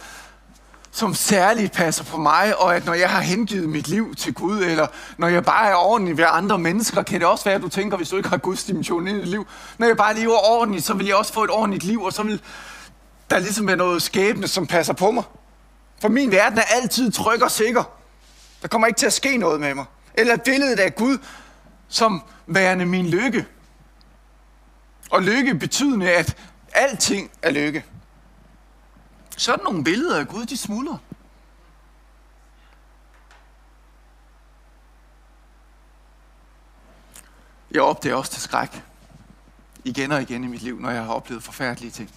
som 0.96 1.14
særligt 1.14 1.74
passer 1.74 2.04
på 2.04 2.18
mig, 2.18 2.58
og 2.60 2.76
at 2.76 2.86
når 2.86 2.94
jeg 2.94 3.10
har 3.10 3.22
hengivet 3.22 3.70
mit 3.70 3.88
liv 3.88 4.16
til 4.16 4.34
Gud, 4.34 4.64
eller 4.64 4.88
når 5.18 5.28
jeg 5.28 5.46
bare 5.46 5.70
er 5.70 5.76
ordentlig 5.76 6.18
ved 6.18 6.26
andre 6.28 6.58
mennesker, 6.58 7.04
kan 7.04 7.20
det 7.20 7.28
også 7.28 7.44
være, 7.44 7.56
at 7.56 7.62
du 7.62 7.70
tænker, 7.70 7.98
hvis 7.98 8.10
du 8.10 8.18
ikke 8.18 8.30
har 8.30 8.38
Guds 8.38 8.64
dimension 8.64 9.08
i 9.08 9.14
dit 9.14 9.28
liv, 9.28 9.48
når 9.78 9.88
jeg 9.88 9.98
bare 9.98 10.16
lever 10.16 10.50
ordentligt, 10.52 10.86
så 10.86 10.94
vil 10.94 11.06
jeg 11.06 11.16
også 11.16 11.34
få 11.34 11.44
et 11.44 11.50
ordentligt 11.50 11.84
liv, 11.84 12.04
og 12.04 12.14
så 12.14 12.24
vil 12.24 12.42
der 13.30 13.40
ligesom 13.40 13.68
være 13.68 13.76
noget 13.76 14.02
skæbne, 14.02 14.48
som 14.48 14.68
passer 14.68 14.94
på 14.94 15.12
mig. 15.12 15.24
For 16.02 16.10
min 16.10 16.32
verden 16.32 16.58
er 16.58 16.64
altid 16.82 17.12
tryg 17.12 17.44
og 17.44 17.52
sikker. 17.52 17.84
Der 18.62 18.68
kommer 18.68 18.88
ikke 18.88 18.98
til 18.98 19.06
at 19.06 19.14
ske 19.14 19.38
noget 19.38 19.60
med 19.60 19.74
mig. 19.74 19.86
Eller 20.14 20.38
billedet 20.38 20.80
af 20.80 20.96
Gud 20.96 21.18
som 21.88 22.22
værende 22.48 22.86
min 22.86 23.06
lykke. 23.06 23.46
Og 25.12 25.22
lykke 25.22 25.56
betydende, 25.56 26.12
at 26.12 26.38
alting 26.74 27.32
er 27.42 27.52
lykke. 27.52 27.84
Sådan 29.38 29.64
nogle 29.64 29.84
billeder 29.84 30.20
af 30.20 30.28
Gud, 30.28 30.46
de 30.46 30.58
smuldrer. 30.58 30.98
Jeg 37.72 37.82
opdager 37.82 38.16
også 38.16 38.32
til 38.32 38.42
skræk. 38.42 38.84
Igen 39.84 40.12
og 40.12 40.22
igen 40.22 40.44
i 40.44 40.48
mit 40.48 40.62
liv, 40.62 40.80
når 40.80 40.90
jeg 40.90 41.04
har 41.04 41.14
oplevet 41.14 41.44
forfærdelige 41.44 41.92
ting. 41.92 42.12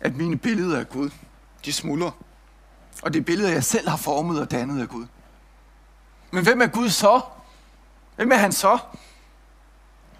At 0.00 0.16
mine 0.16 0.36
billeder 0.36 0.78
af 0.78 0.88
Gud, 0.88 1.10
de 1.64 1.72
smuldrer. 1.72 2.10
Og 3.02 3.12
det 3.12 3.20
er 3.20 3.24
billeder, 3.24 3.50
jeg 3.50 3.64
selv 3.64 3.88
har 3.88 3.96
formet 3.96 4.40
og 4.40 4.50
dannet 4.50 4.82
af 4.82 4.88
Gud. 4.88 5.06
Men 6.30 6.44
hvem 6.44 6.60
er 6.60 6.66
Gud 6.66 6.90
så? 6.90 7.20
Hvem 8.16 8.32
er 8.32 8.36
han 8.36 8.52
så? 8.52 8.78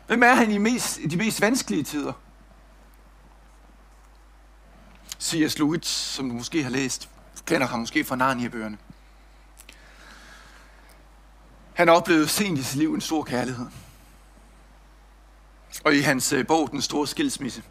Hvem 0.07 0.23
er 0.23 0.35
han 0.35 0.51
i, 0.51 0.59
mest, 0.59 0.99
i 0.99 1.07
de 1.07 1.17
mest 1.17 1.41
vanskelige 1.41 1.83
tider? 1.83 2.13
C.S. 5.27 5.59
Lewis, 5.59 5.87
som 5.87 6.29
du 6.29 6.35
måske 6.35 6.63
har 6.63 6.71
læst, 6.71 7.09
kender 7.47 7.67
ham 7.67 7.81
måske 7.81 8.05
fra 8.05 8.17
Narnia-bøgerne. 8.17 8.79
Han 11.75 11.89
oplevede 11.89 12.29
sent 12.29 12.59
i 12.59 12.63
sit 12.63 12.77
liv 12.77 12.95
en 12.95 13.01
stor 13.01 13.23
kærlighed. 13.23 13.67
Og 15.85 15.95
i 15.95 16.01
hans 16.01 16.33
øh, 16.33 16.47
bog, 16.47 16.71
Den 16.71 16.83
store 16.83 17.07
skilsmisse, 17.07 17.63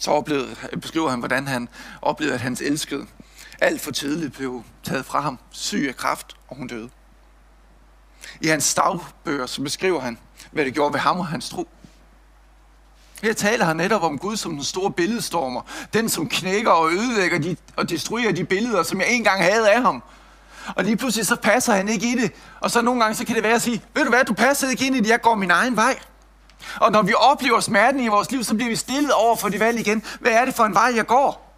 så 0.00 0.10
oplevede, 0.10 0.56
beskriver 0.80 1.10
han, 1.10 1.18
hvordan 1.18 1.46
han 1.46 1.68
oplevede, 2.02 2.34
at 2.34 2.40
hans 2.40 2.60
elskede 2.60 3.06
alt 3.60 3.80
for 3.80 3.90
tidligt 3.90 4.32
blev 4.32 4.64
taget 4.82 5.06
fra 5.06 5.20
ham, 5.20 5.38
syg 5.50 5.84
af 5.88 5.96
kraft, 5.96 6.36
og 6.48 6.56
hun 6.56 6.66
døde. 6.66 6.90
I 8.40 8.46
hans 8.46 8.74
dagbøger, 8.74 9.46
så 9.46 9.62
beskriver 9.62 10.00
han, 10.00 10.18
hvad 10.52 10.64
det 10.64 10.74
gjorde 10.74 10.92
ved 10.92 11.00
ham 11.00 11.18
og 11.18 11.26
hans 11.26 11.48
tro. 11.48 11.68
Her 13.22 13.32
taler 13.32 13.64
han 13.64 13.76
netop 13.76 14.02
om 14.02 14.18
Gud 14.18 14.36
som 14.36 14.52
den 14.52 14.64
store 14.64 14.92
billedstormer. 14.92 15.60
Den, 15.94 16.08
som 16.08 16.28
knækker 16.28 16.70
og 16.70 16.92
ødelægger 16.92 17.38
de, 17.38 17.56
og 17.76 17.90
destruerer 17.90 18.32
de 18.32 18.44
billeder, 18.44 18.82
som 18.82 19.00
jeg 19.00 19.10
engang 19.10 19.42
havde 19.42 19.70
af 19.70 19.82
ham. 19.82 20.02
Og 20.76 20.84
lige 20.84 20.96
pludselig 20.96 21.26
så 21.26 21.36
passer 21.36 21.72
han 21.72 21.88
ikke 21.88 22.06
i 22.12 22.14
det. 22.14 22.32
Og 22.60 22.70
så 22.70 22.82
nogle 22.82 23.00
gange 23.00 23.14
så 23.14 23.24
kan 23.24 23.34
det 23.34 23.42
være 23.42 23.54
at 23.54 23.62
sige, 23.62 23.82
ved 23.94 24.04
du 24.04 24.10
hvad, 24.10 24.24
du 24.24 24.34
passer 24.34 24.70
ikke 24.70 24.86
ind 24.86 24.96
i 24.96 25.00
det, 25.00 25.08
jeg 25.08 25.20
går 25.20 25.34
min 25.34 25.50
egen 25.50 25.76
vej. 25.76 25.98
Og 26.76 26.92
når 26.92 27.02
vi 27.02 27.14
oplever 27.14 27.60
smerten 27.60 28.00
i 28.00 28.08
vores 28.08 28.30
liv, 28.30 28.44
så 28.44 28.54
bliver 28.54 28.68
vi 28.68 28.76
stillet 28.76 29.12
over 29.12 29.36
for 29.36 29.48
det 29.48 29.60
valg 29.60 29.80
igen. 29.80 30.02
Hvad 30.20 30.32
er 30.32 30.44
det 30.44 30.54
for 30.54 30.64
en 30.64 30.74
vej, 30.74 30.92
jeg 30.96 31.06
går? 31.06 31.56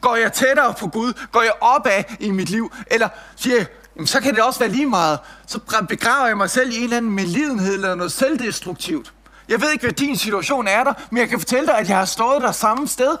Går 0.00 0.16
jeg 0.16 0.32
tættere 0.32 0.74
på 0.80 0.86
Gud? 0.86 1.12
Går 1.32 1.42
jeg 1.42 1.52
opad 1.60 2.04
i 2.20 2.30
mit 2.30 2.50
liv? 2.50 2.72
Eller 2.86 3.08
siger 3.36 3.56
jeg, 3.56 3.66
jamen, 3.96 4.06
så 4.06 4.20
kan 4.20 4.34
det 4.34 4.42
også 4.42 4.60
være 4.60 4.68
lige 4.68 4.86
meget. 4.86 5.18
Så 5.46 5.60
begraver 5.88 6.26
jeg 6.26 6.36
mig 6.36 6.50
selv 6.50 6.72
i 6.72 6.76
en 6.76 6.82
eller 6.84 6.96
anden 6.96 7.10
medlidenhed 7.10 7.74
eller 7.74 7.94
noget 7.94 8.12
selvdestruktivt. 8.12 9.12
Jeg 9.48 9.60
ved 9.60 9.72
ikke, 9.72 9.82
hvad 9.82 9.92
din 9.92 10.16
situation 10.16 10.68
er 10.68 10.84
der, 10.84 10.92
men 11.10 11.18
jeg 11.20 11.28
kan 11.28 11.38
fortælle 11.38 11.66
dig, 11.66 11.78
at 11.78 11.88
jeg 11.88 11.96
har 11.96 12.04
stået 12.04 12.42
der 12.42 12.52
samme 12.52 12.88
sted. 12.88 13.16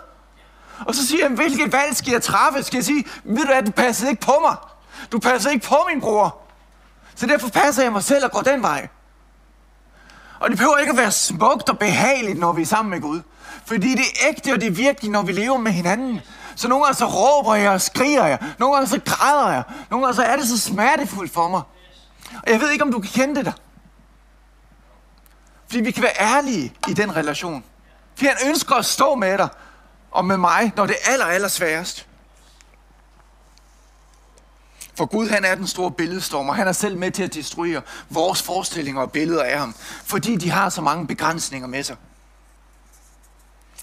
Og 0.86 0.94
så 0.94 1.06
siger 1.06 1.22
han, 1.28 1.34
hvilket 1.34 1.72
valg 1.72 1.96
skal 1.96 2.12
jeg 2.12 2.22
træffe? 2.22 2.62
Skal 2.62 2.76
jeg 2.76 2.84
sige, 2.84 3.04
ved 3.24 3.42
du 3.42 3.46
hvad, 3.46 3.62
du 3.62 3.70
passede 3.70 4.10
ikke 4.10 4.22
på 4.22 4.34
mig. 4.42 4.56
Du 5.12 5.18
passede 5.18 5.54
ikke 5.54 5.66
på 5.66 5.76
min 5.92 6.00
bror. 6.00 6.38
Så 7.14 7.26
derfor 7.26 7.48
passer 7.48 7.82
jeg 7.82 7.92
mig 7.92 8.02
selv 8.02 8.24
og 8.24 8.30
går 8.30 8.40
den 8.40 8.62
vej. 8.62 8.88
Og 10.40 10.50
det 10.50 10.58
behøver 10.58 10.78
ikke 10.78 10.90
at 10.90 10.96
være 10.96 11.10
smukt 11.10 11.68
og 11.68 11.78
behageligt, 11.78 12.38
når 12.38 12.52
vi 12.52 12.62
er 12.62 12.66
sammen 12.66 12.90
med 12.90 13.00
Gud. 13.00 13.20
Fordi 13.66 13.90
det 13.94 14.00
er 14.00 14.28
ægte, 14.28 14.52
og 14.52 14.60
det 14.60 14.66
er 14.66 14.70
virkelig, 14.70 15.10
når 15.10 15.22
vi 15.22 15.32
lever 15.32 15.58
med 15.58 15.72
hinanden. 15.72 16.20
Så 16.56 16.68
nogle 16.68 16.84
gange 16.84 16.96
så 16.96 17.06
råber 17.06 17.54
jeg 17.54 17.70
og 17.70 17.80
skriger 17.80 18.26
jeg. 18.26 18.38
Nogle 18.58 18.74
gange 18.74 18.88
så 18.88 19.00
græder 19.04 19.52
jeg. 19.52 19.62
Nogle 19.90 20.06
gange 20.06 20.16
så 20.16 20.22
er 20.22 20.36
det 20.36 20.48
så 20.48 20.60
smertefuldt 20.60 21.32
for 21.32 21.48
mig. 21.48 21.62
Og 22.42 22.50
jeg 22.50 22.60
ved 22.60 22.70
ikke, 22.70 22.84
om 22.84 22.92
du 22.92 23.00
kan 23.00 23.10
kende 23.10 23.34
det 23.34 23.44
der. 23.44 23.52
Fordi 25.74 25.84
vi 25.84 25.90
kan 25.90 26.02
være 26.02 26.20
ærlige 26.20 26.74
i 26.88 26.92
den 26.92 27.16
relation. 27.16 27.64
Fordi 28.14 28.26
han 28.26 28.48
ønsker 28.48 28.74
at 28.74 28.84
stå 28.84 29.14
med 29.14 29.38
dig 29.38 29.48
og 30.10 30.24
med 30.24 30.36
mig, 30.36 30.72
når 30.76 30.86
det 30.86 30.96
er 31.02 31.12
aller, 31.12 31.24
aller 31.24 31.48
sværest. 31.48 32.06
For 34.96 35.06
Gud 35.06 35.28
han 35.28 35.44
er 35.44 35.54
den 35.54 35.66
store 35.66 35.90
billedstormer. 35.90 36.52
Han 36.52 36.68
er 36.68 36.72
selv 36.72 36.98
med 36.98 37.10
til 37.10 37.22
at 37.22 37.34
destruere 37.34 37.82
vores 38.10 38.42
forestillinger 38.42 39.02
og 39.02 39.12
billeder 39.12 39.42
af 39.42 39.58
ham, 39.58 39.74
fordi 40.04 40.36
de 40.36 40.50
har 40.50 40.68
så 40.68 40.80
mange 40.80 41.06
begrænsninger 41.06 41.68
med 41.68 41.82
sig. 41.82 41.96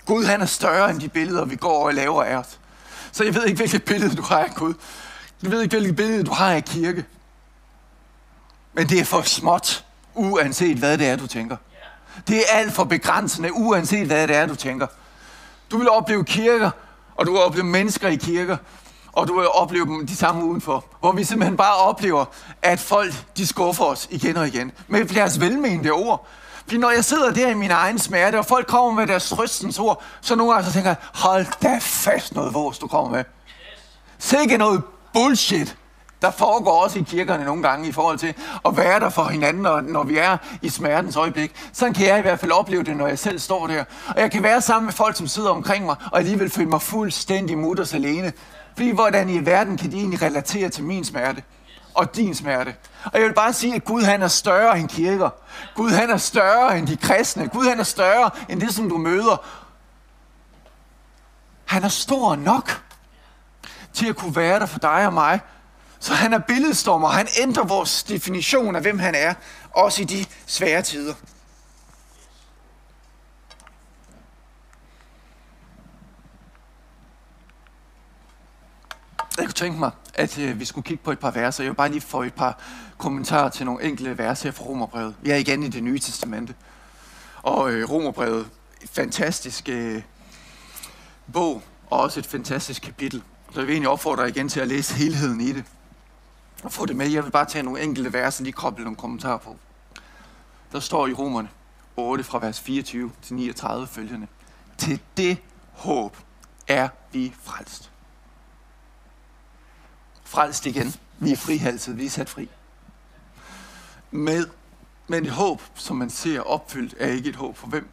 Gud 0.06 0.26
han 0.26 0.42
er 0.42 0.46
større 0.46 0.90
end 0.90 1.00
de 1.00 1.10
billeder, 1.10 1.46
vi 1.46 1.56
går 1.56 1.86
og 1.86 1.94
laver 1.94 2.24
af 2.24 2.36
os. 2.36 2.60
Så 3.12 3.24
jeg 3.24 3.36
ved 3.36 3.46
ikke, 3.46 3.58
hvilket 3.58 3.84
billede 3.84 4.16
du 4.16 4.22
har 4.22 4.40
af 4.40 4.56
Gud. 4.56 4.74
Jeg 5.44 5.52
ved 5.52 5.62
ikke, 5.62 5.74
hvilket 5.74 5.96
billede 5.96 6.24
du 6.24 6.32
har 6.32 6.54
af 6.54 6.66
kirke. 6.66 7.06
Men 8.74 8.90
det 8.90 9.00
er 9.00 9.06
for 9.06 9.22
småt, 9.22 9.86
uanset 10.14 10.78
hvad 10.78 10.98
det 10.98 11.08
er, 11.08 11.16
du 11.16 11.28
tænker. 11.28 11.58
Det 12.28 12.38
er 12.38 12.58
alt 12.58 12.74
for 12.74 12.84
begrænsende, 12.84 13.54
uanset 13.54 14.08
hvad 14.08 14.28
det 14.28 14.36
er, 14.36 14.46
du 14.46 14.56
tænker. 14.56 14.88
Du 15.72 15.78
vil 15.78 15.90
opleve 15.90 16.26
kirker, 16.26 16.72
og 17.16 17.26
du 17.26 17.32
vil 17.32 17.42
opleve 17.42 17.66
mennesker 17.66 18.08
i 18.08 18.16
kirker, 18.16 18.58
og 19.12 19.28
du 19.28 19.40
vil 19.40 19.48
opleve 19.48 19.86
dem 19.86 20.08
de 20.08 20.16
samme 20.16 20.46
udenfor. 20.46 20.86
Hvor 21.00 21.12
vi 21.12 21.24
simpelthen 21.24 21.58
bare 21.58 21.76
oplever, 21.76 22.26
at 22.62 22.80
folk 22.80 23.14
de 23.38 23.48
skuffer 23.48 23.86
os 23.86 24.08
igen 24.12 24.38
og 24.38 24.48
igen. 24.48 24.72
Med 24.88 25.06
deres 25.06 25.40
velmenende 25.40 25.92
ord. 25.92 26.28
Fordi 26.64 26.78
når 26.78 26.92
jeg 26.92 27.06
sidder 27.06 27.32
der 27.32 27.48
i 27.50 27.54
min 27.54 27.72
egen 27.72 28.00
smerte, 28.00 28.40
og 28.40 28.46
folk 28.46 28.68
kommer 28.68 28.92
med 28.92 29.08
deres 29.08 29.30
trøstens 29.30 29.80
ord, 29.80 30.04
så 30.22 30.36
nogle 30.36 30.54
gange 30.54 30.68
så 30.68 30.74
tænker 30.74 30.90
jeg, 30.90 30.98
hold 31.14 31.46
da 31.62 31.78
fast 31.82 32.36
noget 32.36 32.54
vores, 32.54 32.78
du 32.78 32.88
kommer 32.88 33.12
med. 33.12 33.24
Sikke 34.20 34.58
noget 34.58 34.84
bullshit, 35.14 35.78
der 36.22 36.32
foregår 36.32 36.84
også 36.84 37.00
i 37.00 37.02
kirkerne 37.02 37.46
nogle 37.46 37.64
gange 37.64 37.88
i 37.88 37.92
forhold 37.92 38.18
til 38.18 38.34
at 38.66 38.78
være 38.78 39.00
der 39.00 39.10
for 39.10 39.24
hinanden, 39.24 39.64
når, 39.64 39.82
når 39.82 40.04
vi 40.04 40.18
er 40.18 40.38
i 40.62 40.70
smertens 40.70 41.16
øjeblik. 41.16 41.52
Sådan 41.74 41.94
kan 41.94 42.08
jeg 42.08 42.20
i 42.20 42.22
hvert 42.22 42.40
fald 42.40 42.52
opleve 42.52 42.84
det, 42.84 42.98
når 42.98 43.08
jeg 43.08 43.20
selv 43.20 43.40
står 43.40 43.68
der. 43.68 43.84
Og 44.08 44.22
jeg 44.22 44.32
kan 44.32 44.44
være 44.44 44.62
sammen 44.62 44.86
med 44.86 44.94
folk, 44.94 45.16
som 45.16 45.28
sidder 45.28 45.50
omkring 45.50 45.86
mig, 45.86 45.96
og 46.12 46.20
alligevel 46.20 46.50
føle 46.50 46.70
mig 46.70 46.82
fuldstændig 46.82 47.58
mutters 47.58 47.94
alene. 47.94 48.34
Fordi 48.76 48.92
hvordan 48.92 49.30
i 49.30 49.46
verden 49.46 49.78
kan 49.78 49.92
de 49.92 49.98
egentlig 49.98 50.22
relatere 50.22 50.70
til 50.70 50.84
min 50.84 51.06
smerte? 51.06 51.44
og 51.94 52.16
din 52.16 52.36
smerte. 52.36 52.76
Og 53.06 53.20
jeg 53.20 53.28
vil 53.28 53.34
bare 53.34 53.54
sige, 53.54 53.76
at 53.76 53.86
Gud 53.86 54.04
han 54.04 54.22
er 54.22 54.28
større 54.28 54.80
end 54.80 54.90
kirker. 54.90 55.30
Gud 55.76 55.90
han 55.90 56.10
er 56.10 56.18
større 56.18 56.78
end 56.78 56.88
de 56.88 56.98
kristne. 56.98 57.48
Gud 57.48 57.66
han 57.66 57.80
er 57.80 57.84
større 57.84 58.30
end 58.50 58.62
det, 58.62 58.74
som 58.74 58.90
du 58.90 58.98
møder. 58.98 59.46
Han 61.66 61.84
er 61.84 61.88
stor 61.88 62.36
nok 62.36 62.82
til 63.94 64.10
at 64.10 64.16
kunne 64.16 64.36
være 64.36 64.60
der 64.60 64.66
for 64.66 64.80
dig 64.80 65.08
og 65.08 65.14
mig. 65.14 65.40
Så 66.02 66.14
han 66.14 66.34
er 66.34 66.40
billedstormer. 66.40 67.08
Han 67.08 67.28
ændrer 67.40 67.64
vores 67.64 68.04
definition 68.04 68.76
af, 68.76 68.82
hvem 68.82 69.00
han 69.00 69.16
er, 69.16 69.34
også 69.72 70.02
i 70.02 70.06
de 70.06 70.26
svære 70.46 70.82
tider. 70.82 71.14
Jeg 79.38 79.46
kunne 79.46 79.54
tænke 79.54 79.80
mig, 79.80 79.92
at 80.14 80.40
øh, 80.40 80.60
vi 80.60 80.66
skulle 80.66 80.86
kigge 80.86 81.04
på 81.04 81.12
et 81.12 81.20
par 81.20 81.32
verser. 81.32 81.64
Jeg 81.64 81.70
vil 81.70 81.76
bare 81.76 81.90
lige 81.90 82.02
få 82.02 82.24
et 82.24 82.34
par 82.34 82.60
kommentarer 82.98 83.50
til 83.50 83.66
nogle 83.66 83.84
enkelte 83.84 84.18
verser 84.18 84.50
her 84.50 84.52
fra 84.52 84.64
Romerbrevet. 84.64 85.16
Vi 85.22 85.30
er 85.30 85.36
igen 85.36 85.64
i 85.64 85.70
det 85.70 85.84
nye 85.84 86.00
testamente. 86.00 86.56
Og 87.42 87.72
øh, 87.72 87.90
Romerbrevet, 87.90 88.50
fantastisk 88.92 89.70
øh, 89.70 90.02
bog, 91.34 91.62
og 91.90 92.00
også 92.00 92.20
et 92.20 92.26
fantastisk 92.26 92.82
kapitel. 92.82 93.24
Så 93.54 93.60
jeg 93.60 93.68
vil 93.68 93.74
egentlig 93.74 93.90
opfordre 93.90 94.24
dig 94.24 94.30
igen 94.30 94.50
til 94.50 94.60
at 94.60 94.68
læse 94.68 94.94
helheden 94.94 95.42
i 95.42 95.52
det. 95.52 95.64
Og 96.64 96.72
få 96.72 96.86
det 96.86 96.96
med. 96.96 97.08
Jeg 97.08 97.24
vil 97.24 97.32
bare 97.32 97.46
tage 97.46 97.64
nogle 97.64 97.82
enkelte 97.82 98.14
vers 98.14 98.40
og 98.40 98.44
lige 98.44 98.54
koble 98.54 98.84
nogle 98.84 98.98
kommentarer 98.98 99.38
på. 99.38 99.58
Der 100.72 100.80
står 100.80 101.08
i 101.08 101.14
Romerne 101.14 101.50
8 101.96 102.24
fra 102.24 102.40
vers 102.40 102.60
24 102.60 103.12
til 103.22 103.36
39 103.36 103.88
følgende. 103.88 104.28
Til 104.78 105.00
det 105.18 105.38
håb 105.72 106.18
er 106.68 106.90
vi 107.12 107.34
frelst 107.42 107.92
frelst 110.32 110.66
igen. 110.66 110.94
Vi 111.20 111.32
er 111.32 111.36
frihalset, 111.36 111.98
vi 111.98 112.06
er 112.06 112.10
sat 112.10 112.30
fri. 112.30 112.50
Med, 114.12 114.48
men 115.08 115.26
et 115.26 115.32
håb, 115.32 115.62
som 115.76 115.98
man 115.98 116.10
ser 116.10 116.42
opfyldt, 116.42 116.96
er 117.00 117.08
ikke 117.08 117.30
et 117.30 117.36
håb 117.36 117.58
for 117.58 117.68
hvem. 117.68 117.90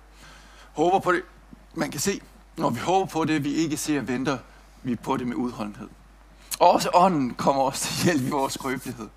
Håber 0.72 0.98
på 0.98 1.12
det, 1.12 1.22
man 1.74 1.90
kan 1.90 2.00
se. 2.00 2.20
Når 2.56 2.70
vi 2.70 2.80
håber 2.80 3.06
på 3.06 3.24
det, 3.24 3.44
vi 3.44 3.54
ikke 3.54 3.76
ser, 3.76 4.00
venter 4.00 4.38
vi 4.82 4.96
på 4.96 5.16
det 5.16 5.26
med 5.26 5.36
udholdenhed. 5.36 5.88
Og 6.60 6.70
også 6.70 6.90
ånden 6.94 7.34
kommer 7.34 7.62
os 7.62 7.80
til 7.80 8.04
hjælp 8.04 8.22
i 8.22 8.30
vores 8.30 8.54
skrøbelighed. 8.54 9.08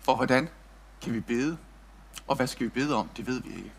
For 0.00 0.16
hvordan 0.16 0.48
kan 1.02 1.12
vi 1.12 1.20
bede? 1.20 1.56
Og 2.26 2.36
hvad 2.36 2.46
skal 2.46 2.64
vi 2.64 2.70
bede 2.70 2.94
om? 2.94 3.08
Det 3.16 3.26
ved 3.26 3.42
vi 3.42 3.48
ikke. 3.48 3.72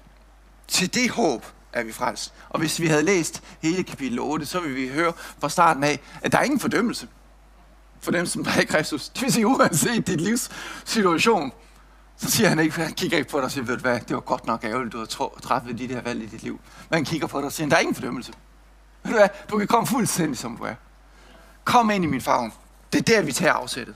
Til 0.67 0.93
det 0.93 1.09
håb 1.09 1.45
er 1.73 1.83
vi 1.83 1.91
frelst. 1.91 2.33
Og 2.49 2.59
hvis 2.59 2.79
vi 2.79 2.87
havde 2.87 3.03
læst 3.03 3.43
hele 3.61 3.83
kapitel 3.83 4.19
8, 4.19 4.45
så 4.45 4.59
ville 4.59 4.75
vi 4.75 4.87
høre 4.87 5.13
fra 5.39 5.49
starten 5.49 5.83
af, 5.83 5.99
at 6.21 6.31
der 6.31 6.37
er 6.37 6.43
ingen 6.43 6.59
fordømmelse 6.59 7.07
for 7.99 8.11
dem, 8.11 8.25
som 8.25 8.41
er 8.41 8.61
i 8.61 8.65
Kristus. 8.65 9.09
Det 9.09 9.21
vil 9.21 9.33
sige, 9.33 9.47
uanset 9.47 10.07
dit 10.07 10.21
livs 10.21 10.49
situation, 10.85 11.51
så 12.17 12.31
siger 12.31 12.49
han 12.49 12.59
ikke, 12.59 12.81
han 12.81 12.93
kigger 12.93 13.17
ikke 13.17 13.29
på 13.29 13.37
dig 13.37 13.45
og 13.45 13.51
siger, 13.51 13.65
ved 13.65 13.75
du 13.75 13.81
hvad, 13.81 13.99
det 13.99 14.15
var 14.15 14.21
godt 14.21 14.47
nok 14.47 14.63
ærgerligt, 14.63 14.93
du 14.93 14.97
har 14.97 15.39
træffet 15.43 15.77
de 15.77 15.87
der 15.87 16.01
valg 16.01 16.23
i 16.23 16.25
dit 16.25 16.43
liv. 16.43 16.59
Men 16.89 16.95
han 16.95 17.05
kigger 17.05 17.27
på 17.27 17.37
dig 17.37 17.45
og 17.45 17.51
siger, 17.51 17.69
der 17.69 17.75
er 17.75 17.79
ingen 17.79 17.95
fordømmelse. 17.95 18.33
Ved 19.03 19.11
du 19.11 19.17
hvad, 19.17 19.29
du 19.49 19.57
kan 19.57 19.67
komme 19.67 19.87
fuldstændig 19.87 20.37
som 20.37 20.57
du 20.57 20.63
er. 20.63 20.75
Kom 21.65 21.89
ind 21.89 22.03
i 22.03 22.07
min 22.07 22.21
favn. 22.21 22.53
Det 22.93 22.99
er 22.99 23.03
der, 23.03 23.21
vi 23.21 23.31
tager 23.31 23.53
afsættet. 23.53 23.95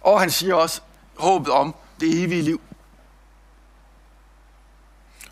Og 0.00 0.20
han 0.20 0.30
siger 0.30 0.54
også 0.54 0.80
håbet 1.18 1.52
om 1.52 1.74
det 2.00 2.22
evige 2.22 2.42
liv. 2.42 2.60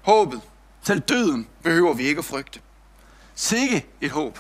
Håbet. 0.03 0.40
Selv 0.83 1.01
døden 1.01 1.47
behøver 1.62 1.95
vi 1.95 2.03
ikke 2.03 2.18
at 2.18 2.25
frygte. 2.25 2.61
Sikke 3.35 3.87
et 4.01 4.11
håb. 4.11 4.38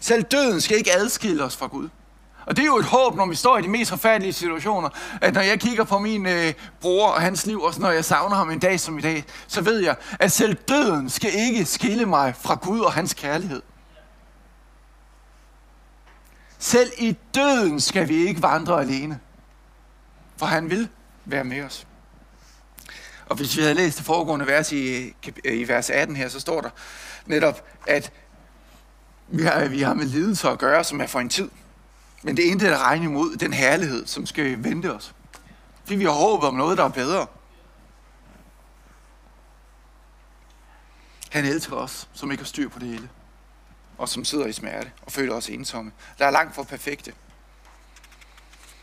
Selv 0.00 0.22
døden 0.22 0.60
skal 0.60 0.76
ikke 0.76 0.92
adskille 0.92 1.44
os 1.44 1.56
fra 1.56 1.66
Gud. 1.66 1.88
Og 2.46 2.56
det 2.56 2.62
er 2.62 2.66
jo 2.66 2.76
et 2.76 2.84
håb, 2.84 3.16
når 3.16 3.26
vi 3.26 3.34
står 3.34 3.58
i 3.58 3.62
de 3.62 3.68
mest 3.68 3.90
forfærdelige 3.90 4.32
situationer, 4.32 4.88
at 5.20 5.34
når 5.34 5.40
jeg 5.40 5.60
kigger 5.60 5.84
på 5.84 5.98
min 5.98 6.26
øh, 6.26 6.54
bror 6.80 7.08
og 7.08 7.20
hans 7.20 7.46
liv, 7.46 7.62
og 7.62 7.74
når 7.78 7.90
jeg 7.90 8.04
savner 8.04 8.36
ham 8.36 8.50
en 8.50 8.58
dag 8.58 8.80
som 8.80 8.98
i 8.98 9.00
dag, 9.00 9.24
så 9.46 9.60
ved 9.60 9.78
jeg, 9.78 9.96
at 10.20 10.32
selv 10.32 10.54
døden 10.54 11.10
skal 11.10 11.30
ikke 11.34 11.64
skille 11.64 12.06
mig 12.06 12.34
fra 12.40 12.54
Gud 12.54 12.80
og 12.80 12.92
hans 12.92 13.14
kærlighed. 13.14 13.62
Selv 16.62 16.92
i 16.98 17.16
døden 17.34 17.80
skal 17.80 18.08
vi 18.08 18.14
ikke 18.14 18.42
vandre 18.42 18.80
alene, 18.80 19.20
for 20.36 20.46
han 20.46 20.70
vil 20.70 20.88
være 21.24 21.44
med 21.44 21.62
os. 21.62 21.86
Og 23.26 23.36
hvis 23.36 23.56
vi 23.56 23.62
havde 23.62 23.74
læst 23.74 23.98
det 23.98 24.06
foregående 24.06 24.46
vers 24.46 24.72
i, 24.72 25.14
i 25.44 25.68
vers 25.68 25.90
18 25.90 26.16
her, 26.16 26.28
så 26.28 26.40
står 26.40 26.60
der 26.60 26.70
netop, 27.26 27.64
at 27.86 28.12
vi 29.28 29.42
har, 29.42 29.68
vi 29.68 29.82
har 29.82 29.94
med 29.94 30.04
lidelse 30.04 30.48
at 30.48 30.58
gøre, 30.58 30.84
som 30.84 31.00
er 31.00 31.06
for 31.06 31.20
en 31.20 31.28
tid. 31.28 31.50
Men 32.22 32.36
det 32.36 32.46
er 32.46 32.50
intet 32.50 32.68
at 32.68 32.78
regne 32.78 33.04
imod 33.04 33.36
den 33.36 33.52
herlighed, 33.52 34.06
som 34.06 34.26
skal 34.26 34.64
vente 34.64 34.94
os. 34.94 35.14
Fordi 35.84 35.94
vi 35.94 36.04
har 36.04 36.10
håbet 36.10 36.48
om 36.48 36.54
noget, 36.54 36.78
der 36.78 36.84
er 36.84 36.88
bedre. 36.88 37.26
Han 41.30 41.44
elsker 41.44 41.76
os, 41.76 42.08
som 42.12 42.30
ikke 42.30 42.42
har 42.42 42.48
styr 42.48 42.68
på 42.68 42.78
det 42.78 42.88
hele. 42.88 43.08
Og 43.98 44.08
som 44.08 44.24
sidder 44.24 44.46
i 44.46 44.52
smerte 44.52 44.90
og 45.02 45.12
føler 45.12 45.34
os 45.34 45.48
ensomme. 45.48 45.92
Der 46.18 46.26
er 46.26 46.30
langt 46.30 46.54
fra 46.54 46.62
perfekte. 46.62 47.12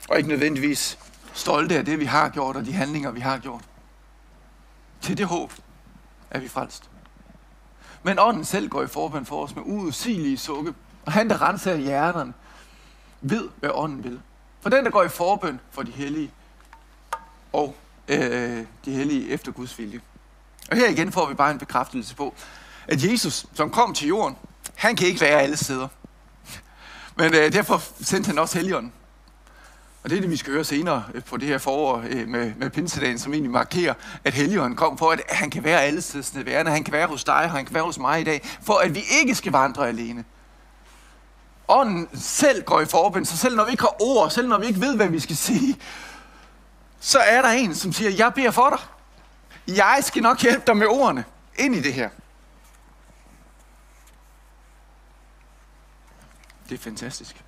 Og 0.10 0.18
ikke 0.18 0.30
nødvendigvis 0.30 1.00
stolte 1.34 1.78
af 1.78 1.86
det, 1.86 2.00
vi 2.00 2.06
har 2.06 2.30
gjort, 2.30 2.56
og 2.56 2.66
de 2.66 2.74
handlinger, 2.74 3.12
vi 3.12 3.20
har 3.20 3.38
gjort. 3.38 3.64
Til 5.02 5.18
det 5.18 5.26
håb 5.26 5.54
er 6.32 6.40
vi 6.40 6.48
frelst. 6.48 6.90
Men 8.04 8.20
ånden 8.20 8.46
selv 8.46 8.70
går 8.70 8.84
i 8.84 8.88
forbøn 8.88 9.26
for 9.26 9.44
os 9.44 9.56
med 9.56 9.64
uudsigelige 9.66 10.38
sukke. 10.38 10.74
Og 11.06 11.12
han, 11.12 11.30
der 11.30 11.42
renser 11.42 11.76
hjerterne, 11.76 12.34
ved, 13.22 13.50
hvad 13.60 13.70
ånden 13.74 14.04
vil. 14.04 14.22
For 14.62 14.70
den, 14.70 14.86
der 14.86 14.92
går 14.92 15.04
i 15.04 15.10
forbøn 15.10 15.60
for 15.72 15.84
de 15.84 15.92
hellige, 15.92 16.32
og 17.54 17.76
øh, 18.08 18.66
de 18.86 18.92
hellige 18.92 19.30
efter 19.30 19.52
Guds 19.52 19.80
vilje. 19.80 20.02
Og 20.72 20.78
her 20.78 20.90
igen 20.90 21.12
får 21.12 21.26
vi 21.26 21.34
bare 21.34 21.52
en 21.52 21.60
bekræftelse 21.60 22.16
på, 22.16 22.34
at 22.88 23.04
Jesus, 23.04 23.46
som 23.54 23.72
kom 23.72 23.94
til 23.94 24.08
jorden, 24.08 24.36
han 24.80 24.96
kan 24.96 25.08
ikke 25.08 25.22
være 25.22 25.42
alle 25.42 25.58
steder. 25.58 25.88
Men 27.16 27.34
øh, 27.34 27.54
derfor 27.54 27.84
sendte 28.02 28.28
han 28.28 28.40
også 28.40 28.58
helgen. 28.58 28.94
Og 30.04 30.10
det 30.10 30.18
er 30.18 30.22
det, 30.22 30.30
vi 30.30 30.38
skal 30.38 30.54
høre 30.54 30.64
senere 30.64 31.04
øh, 31.14 31.24
på 31.24 31.38
det 31.38 31.48
her 31.48 31.58
forår 31.58 32.04
øh, 32.10 32.28
med, 32.28 32.54
med 32.58 32.70
pinsedagen, 32.70 33.20
som 33.20 33.34
egentlig 33.34 33.52
markerer, 33.52 33.94
at 34.24 34.34
Helligånden 34.34 34.76
kom 34.76 34.98
for, 34.98 35.12
at 35.12 35.22
han 35.30 35.50
kan 35.50 35.64
være 35.64 35.82
alle 35.82 36.02
steder 36.02 36.44
værende. 36.44 36.72
Han 36.72 36.84
kan 36.84 36.94
være 36.94 37.08
hos 37.08 37.24
dig, 37.24 37.36
og 37.36 37.52
han 37.52 37.66
kan 37.66 37.74
være 37.74 37.84
hos 37.84 38.00
mig 38.00 38.22
i 38.22 38.24
dag, 38.24 38.50
for 38.64 38.74
at 38.74 38.96
vi 38.96 39.04
ikke 39.22 39.36
skal 39.36 39.52
vandre 39.52 39.88
alene. 39.88 40.26
Ånden 41.68 42.10
selv 42.14 42.64
går 42.64 42.82
i 42.82 42.86
forbind, 42.86 43.26
så 43.26 43.38
selv 43.38 43.56
når 43.56 43.66
vi 43.66 43.72
ikke 43.72 43.84
har 43.84 44.02
ord, 44.02 44.30
selv 44.30 44.48
når 44.48 44.60
vi 44.60 44.66
ikke 44.66 44.82
ved, 44.82 44.96
hvad 44.96 45.08
vi 45.08 45.20
skal 45.20 45.36
sige, 45.36 45.78
så 47.00 47.20
er 47.20 47.42
der 47.42 47.50
en, 47.50 47.76
som 47.76 47.94
siger, 47.94 48.12
jeg 48.12 48.34
beder 48.34 48.52
for 48.52 48.70
dig. 48.70 48.80
Jeg 49.76 50.00
skal 50.02 50.24
nok 50.24 50.42
hjælpe 50.42 50.64
dig 50.68 50.78
med 50.78 50.88
ordene 50.88 51.26
ind 51.56 51.76
i 51.76 51.82
det 51.82 51.94
her. 51.94 52.10
Det 56.70 56.76
er 56.76 56.80
fantastisk. 56.80 57.44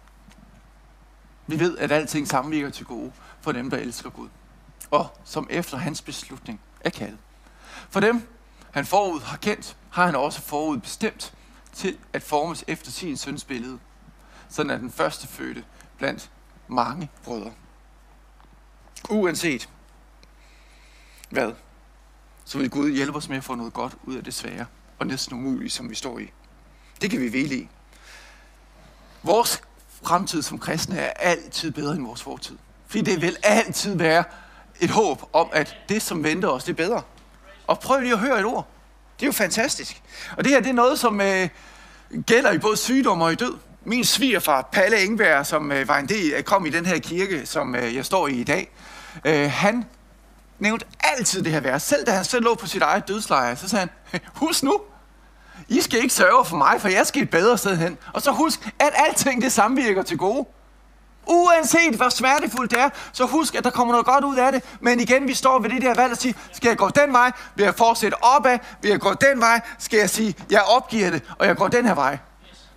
Vi 1.47 1.59
ved, 1.59 1.77
at 1.77 1.91
alting 1.91 2.27
samvirker 2.27 2.69
til 2.69 2.85
gode 2.85 3.11
for 3.41 3.51
dem, 3.51 3.69
der 3.69 3.77
elsker 3.77 4.09
Gud. 4.09 4.29
Og 4.91 5.17
som 5.25 5.47
efter 5.49 5.77
hans 5.77 6.01
beslutning 6.01 6.61
er 6.81 6.89
kaldet. 6.89 7.17
For 7.89 7.99
dem, 7.99 8.27
han 8.71 8.85
forud 8.85 9.21
har 9.21 9.37
kendt, 9.37 9.77
har 9.91 10.05
han 10.05 10.15
også 10.15 10.41
forud 10.41 10.77
bestemt 10.77 11.33
til 11.73 11.97
at 12.13 12.23
formes 12.23 12.63
efter 12.67 12.91
sin 12.91 13.17
søns 13.17 13.43
billede. 13.43 13.79
Sådan 14.49 14.69
at 14.69 14.79
den 14.79 14.91
første 14.91 15.27
fødte 15.27 15.65
blandt 15.97 16.31
mange 16.67 17.09
brødre. 17.23 17.53
Uanset 19.09 19.69
hvad, 21.29 21.53
så 22.45 22.57
vil 22.57 22.69
Gud 22.69 22.91
hjælpe 22.91 23.17
os 23.17 23.29
med 23.29 23.37
at 23.37 23.43
få 23.43 23.55
noget 23.55 23.73
godt 23.73 23.97
ud 24.03 24.15
af 24.15 24.23
det 24.23 24.33
svære 24.33 24.65
og 24.99 25.07
næsten 25.07 25.37
umulige, 25.37 25.69
som 25.69 25.89
vi 25.89 25.95
står 25.95 26.19
i. 26.19 26.31
Det 27.01 27.09
kan 27.09 27.21
vi 27.21 27.27
hvile 27.27 27.55
i. 27.55 27.69
Vores 29.23 29.61
fremtid 30.03 30.41
som 30.41 30.59
kristne 30.59 30.99
er 30.99 31.13
altid 31.19 31.71
bedre 31.71 31.95
end 31.95 32.05
vores 32.05 32.21
fortid. 32.21 32.57
Fordi 32.87 33.01
det 33.01 33.21
vil 33.21 33.37
altid 33.43 33.97
være 33.97 34.23
et 34.79 34.89
håb 34.89 35.29
om, 35.33 35.49
at 35.53 35.75
det, 35.89 36.01
som 36.01 36.23
venter 36.23 36.47
os, 36.47 36.63
det 36.63 36.71
er 36.71 36.87
bedre. 36.87 37.01
Og 37.67 37.79
prøv 37.79 37.99
lige 37.99 38.13
at 38.13 38.19
høre 38.19 38.39
et 38.39 38.45
ord. 38.45 38.67
Det 39.19 39.25
er 39.25 39.27
jo 39.27 39.31
fantastisk. 39.31 40.01
Og 40.37 40.43
det 40.43 40.51
her, 40.51 40.59
det 40.59 40.69
er 40.69 40.73
noget, 40.73 40.99
som 40.99 41.21
øh, 41.21 41.49
gælder 42.25 42.51
i 42.51 42.57
både 42.57 42.77
sygdom 42.77 43.21
og 43.21 43.31
i 43.31 43.35
død. 43.35 43.57
Min 43.85 44.03
svigerfar, 44.03 44.69
Palle 44.71 45.03
Engberg, 45.03 45.45
som 45.45 45.71
øh, 45.71 45.87
var 45.87 45.97
en 45.99 46.09
del, 46.09 46.43
kom 46.43 46.65
i 46.65 46.69
den 46.69 46.85
her 46.85 46.99
kirke, 46.99 47.45
som 47.45 47.75
øh, 47.75 47.95
jeg 47.95 48.05
står 48.05 48.27
i 48.27 48.33
i 48.33 48.43
dag, 48.43 48.71
øh, 49.25 49.51
han 49.51 49.85
nævnte 50.59 50.85
altid 50.99 51.43
det 51.43 51.51
her 51.51 51.59
vers. 51.59 51.83
Selv 51.83 52.05
da 52.05 52.11
han 52.11 52.25
selv 52.25 52.43
lå 52.43 52.55
på 52.55 52.67
sit 52.67 52.81
eget 52.81 53.07
dødsleje, 53.07 53.55
så 53.55 53.69
sagde 53.69 53.87
han, 54.11 54.21
husk 54.35 54.63
nu, 54.63 54.81
i 55.69 55.81
skal 55.81 56.01
ikke 56.01 56.13
sørge 56.13 56.45
for 56.45 56.55
mig, 56.57 56.81
for 56.81 56.87
jeg 56.87 57.07
skal 57.07 57.21
et 57.21 57.29
bedre 57.29 57.57
sted 57.57 57.77
hen. 57.77 57.97
Og 58.13 58.21
så 58.21 58.31
husk, 58.31 58.69
at 58.79 58.93
alting 58.95 59.41
det 59.41 59.51
samvirker 59.51 60.03
til 60.03 60.17
gode. 60.17 60.47
Uanset 61.27 61.95
hvor 61.95 62.09
smertefuldt 62.09 62.71
det 62.71 62.79
er, 62.79 62.89
så 63.13 63.25
husk, 63.25 63.55
at 63.55 63.63
der 63.63 63.69
kommer 63.69 63.93
noget 63.93 64.05
godt 64.05 64.23
ud 64.23 64.37
af 64.37 64.51
det. 64.51 64.63
Men 64.79 64.99
igen, 64.99 65.27
vi 65.27 65.33
står 65.33 65.59
ved 65.59 65.69
det 65.69 65.81
der 65.81 65.93
valg 65.93 66.11
og 66.11 66.17
siger, 66.17 66.33
skal 66.51 66.67
jeg 66.67 66.77
gå 66.77 66.89
den 66.89 67.13
vej? 67.13 67.31
Vil 67.55 67.63
jeg 67.63 67.75
fortsætte 67.75 68.23
opad? 68.23 68.59
Vil 68.81 68.89
jeg 68.89 68.99
gå 68.99 69.13
den 69.13 69.39
vej? 69.39 69.61
Skal 69.79 69.99
jeg 69.99 70.09
sige, 70.09 70.35
jeg 70.49 70.61
opgiver 70.61 71.09
det, 71.09 71.23
og 71.39 71.47
jeg 71.47 71.55
går 71.55 71.67
den 71.67 71.85
her 71.85 71.95
vej? 71.95 72.17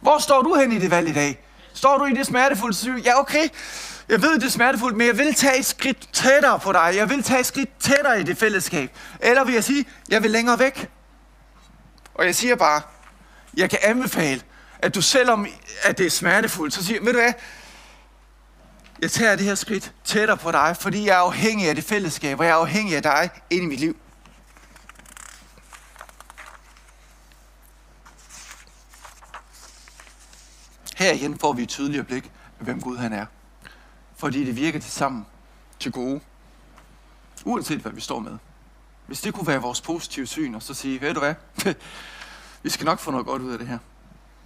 Hvor 0.01 0.19
står 0.19 0.43
du 0.43 0.55
hen 0.55 0.73
i 0.73 0.79
det 0.79 0.91
valg 0.91 1.09
i 1.09 1.13
dag? 1.13 1.45
Står 1.75 1.99
du 1.99 2.05
i 2.05 2.13
det 2.13 2.27
smertefulde? 2.27 2.75
Så 2.75 2.91
ja, 3.05 3.21
okay. 3.21 3.49
Jeg 4.09 4.23
ved, 4.23 4.35
det 4.35 4.45
er 4.45 4.51
smertefuldt, 4.51 4.97
men 4.97 5.07
jeg 5.07 5.19
vil 5.19 5.35
tage 5.35 5.59
et 5.59 5.67
skridt 5.67 6.09
tættere 6.13 6.59
på 6.59 6.73
dig. 6.73 6.93
Jeg 6.97 7.11
vil 7.11 7.23
tage 7.23 7.41
et 7.41 7.47
skridt 7.47 7.71
tættere 7.81 8.21
i 8.21 8.23
det 8.23 8.39
fællesskab. 8.39 8.91
Eller 9.21 9.45
vil 9.45 9.55
jeg 9.55 9.65
sige, 9.65 9.85
jeg 10.09 10.23
vil 10.23 10.31
længere 10.31 10.59
væk. 10.59 10.89
Og 12.15 12.27
jeg 12.27 12.35
siger 12.35 12.57
bare, 12.57 12.83
jeg 13.57 13.71
kan 13.71 13.79
anbefale, 13.83 14.43
at 14.79 14.95
du 14.95 15.03
selvom 15.03 15.47
at 15.83 15.99
det 15.99 16.07
er 16.07 16.11
smertefuldt, 16.11 16.75
så 16.75 16.85
siger, 16.85 17.01
ved 17.01 17.13
du 17.13 17.19
hvad, 17.19 17.33
jeg 19.03 19.11
tager 19.11 19.37
det 19.37 19.45
her 19.45 19.55
skridt 19.55 19.93
tættere 20.05 20.37
på 20.37 20.53
dig, 20.53 20.77
fordi 20.81 21.07
jeg 21.07 21.15
er 21.15 21.21
afhængig 21.21 21.69
af 21.69 21.75
det 21.75 21.85
fællesskab, 21.85 22.39
og 22.39 22.45
jeg 22.45 22.53
er 22.53 22.57
afhængig 22.57 22.97
af 22.97 23.03
dig 23.03 23.31
ind 23.51 23.63
i 23.65 23.67
mit 23.67 23.81
liv. 23.81 23.97
Her 30.97 31.13
igen 31.13 31.39
får 31.39 31.53
vi 31.53 31.63
et 31.63 31.69
tydeligere 31.69 32.05
blik 32.05 32.25
af, 32.25 32.65
hvem 32.65 32.81
Gud 32.81 32.97
han 32.97 33.13
er. 33.13 33.27
Fordi 34.17 34.45
det 34.45 34.57
virker 34.57 34.81
til 34.81 34.93
sammen 34.93 35.27
til 35.81 35.93
gode. 35.93 36.21
Uanset 37.45 37.79
hvad 37.79 37.93
vi 37.93 38.01
står 38.01 38.19
med. 38.19 38.39
Hvis 39.07 39.21
det 39.21 39.35
kunne 39.35 39.47
være 39.47 39.61
vores 39.61 39.81
positive 39.81 40.27
syn, 40.27 40.55
og 40.55 40.63
så 40.63 40.75
sige, 40.75 41.01
ved 41.01 41.15
du 41.15 41.21
hvad, 41.21 41.35
vi 42.63 42.71
skal 42.71 42.85
nok 42.85 42.99
få 42.99 43.11
noget 43.11 43.27
godt 43.27 43.43
ud 43.43 43.53
af 43.53 43.59
det 43.59 43.69
her. 43.69 43.79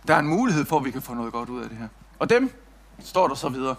Der 0.06 0.14
er 0.14 0.18
en 0.18 0.28
mulighed 0.28 0.64
for, 0.64 0.78
at 0.78 0.84
vi 0.84 0.90
kan 0.90 1.02
få 1.02 1.14
noget 1.14 1.32
godt 1.32 1.48
ud 1.48 1.62
af 1.62 1.68
det 1.68 1.78
her. 1.78 1.88
Og 2.18 2.30
dem, 2.30 2.52
står 3.04 3.28
der 3.28 3.34
så 3.34 3.48
videre, 3.48 3.76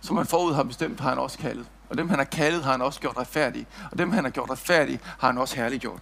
som 0.00 0.16
han 0.16 0.26
forud 0.26 0.54
har 0.54 0.62
bestemt, 0.62 1.00
har 1.00 1.08
han 1.08 1.18
også 1.18 1.38
kaldet. 1.38 1.66
Og 1.88 1.98
dem, 1.98 2.08
han 2.08 2.18
har 2.18 2.24
kaldet, 2.24 2.64
har 2.64 2.70
han 2.70 2.82
også 2.82 3.00
gjort 3.00 3.16
retfærdige. 3.16 3.66
Og 3.90 3.98
dem, 3.98 4.12
han 4.12 4.24
har 4.24 4.30
gjort 4.30 4.50
retfærdige, 4.50 5.00
har 5.18 5.28
han 5.28 5.38
også 5.38 5.56
herliggjort. 5.56 6.00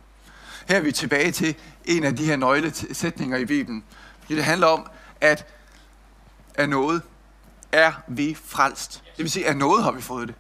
Her 0.69 0.77
er 0.77 0.81
vi 0.81 0.93
tilbage 0.93 1.33
til 1.33 1.57
en 1.85 2.05
af 2.05 2.17
de 2.17 2.25
her 2.25 2.37
nøglesætninger 2.37 3.37
i 3.37 3.45
Bibelen. 3.45 3.85
Det 4.29 4.45
handler 4.45 4.67
om, 4.67 4.87
at 5.21 5.47
af 6.55 6.69
noget 6.69 7.03
er 7.73 7.93
vi 8.09 8.37
frelst. 8.45 9.03
Det 9.17 9.23
vil 9.23 9.31
sige, 9.31 9.47
at 9.47 9.57
noget 9.57 9.85
har 9.85 9.91
vi 9.91 10.01
fået 10.01 10.29
det. 10.29 10.37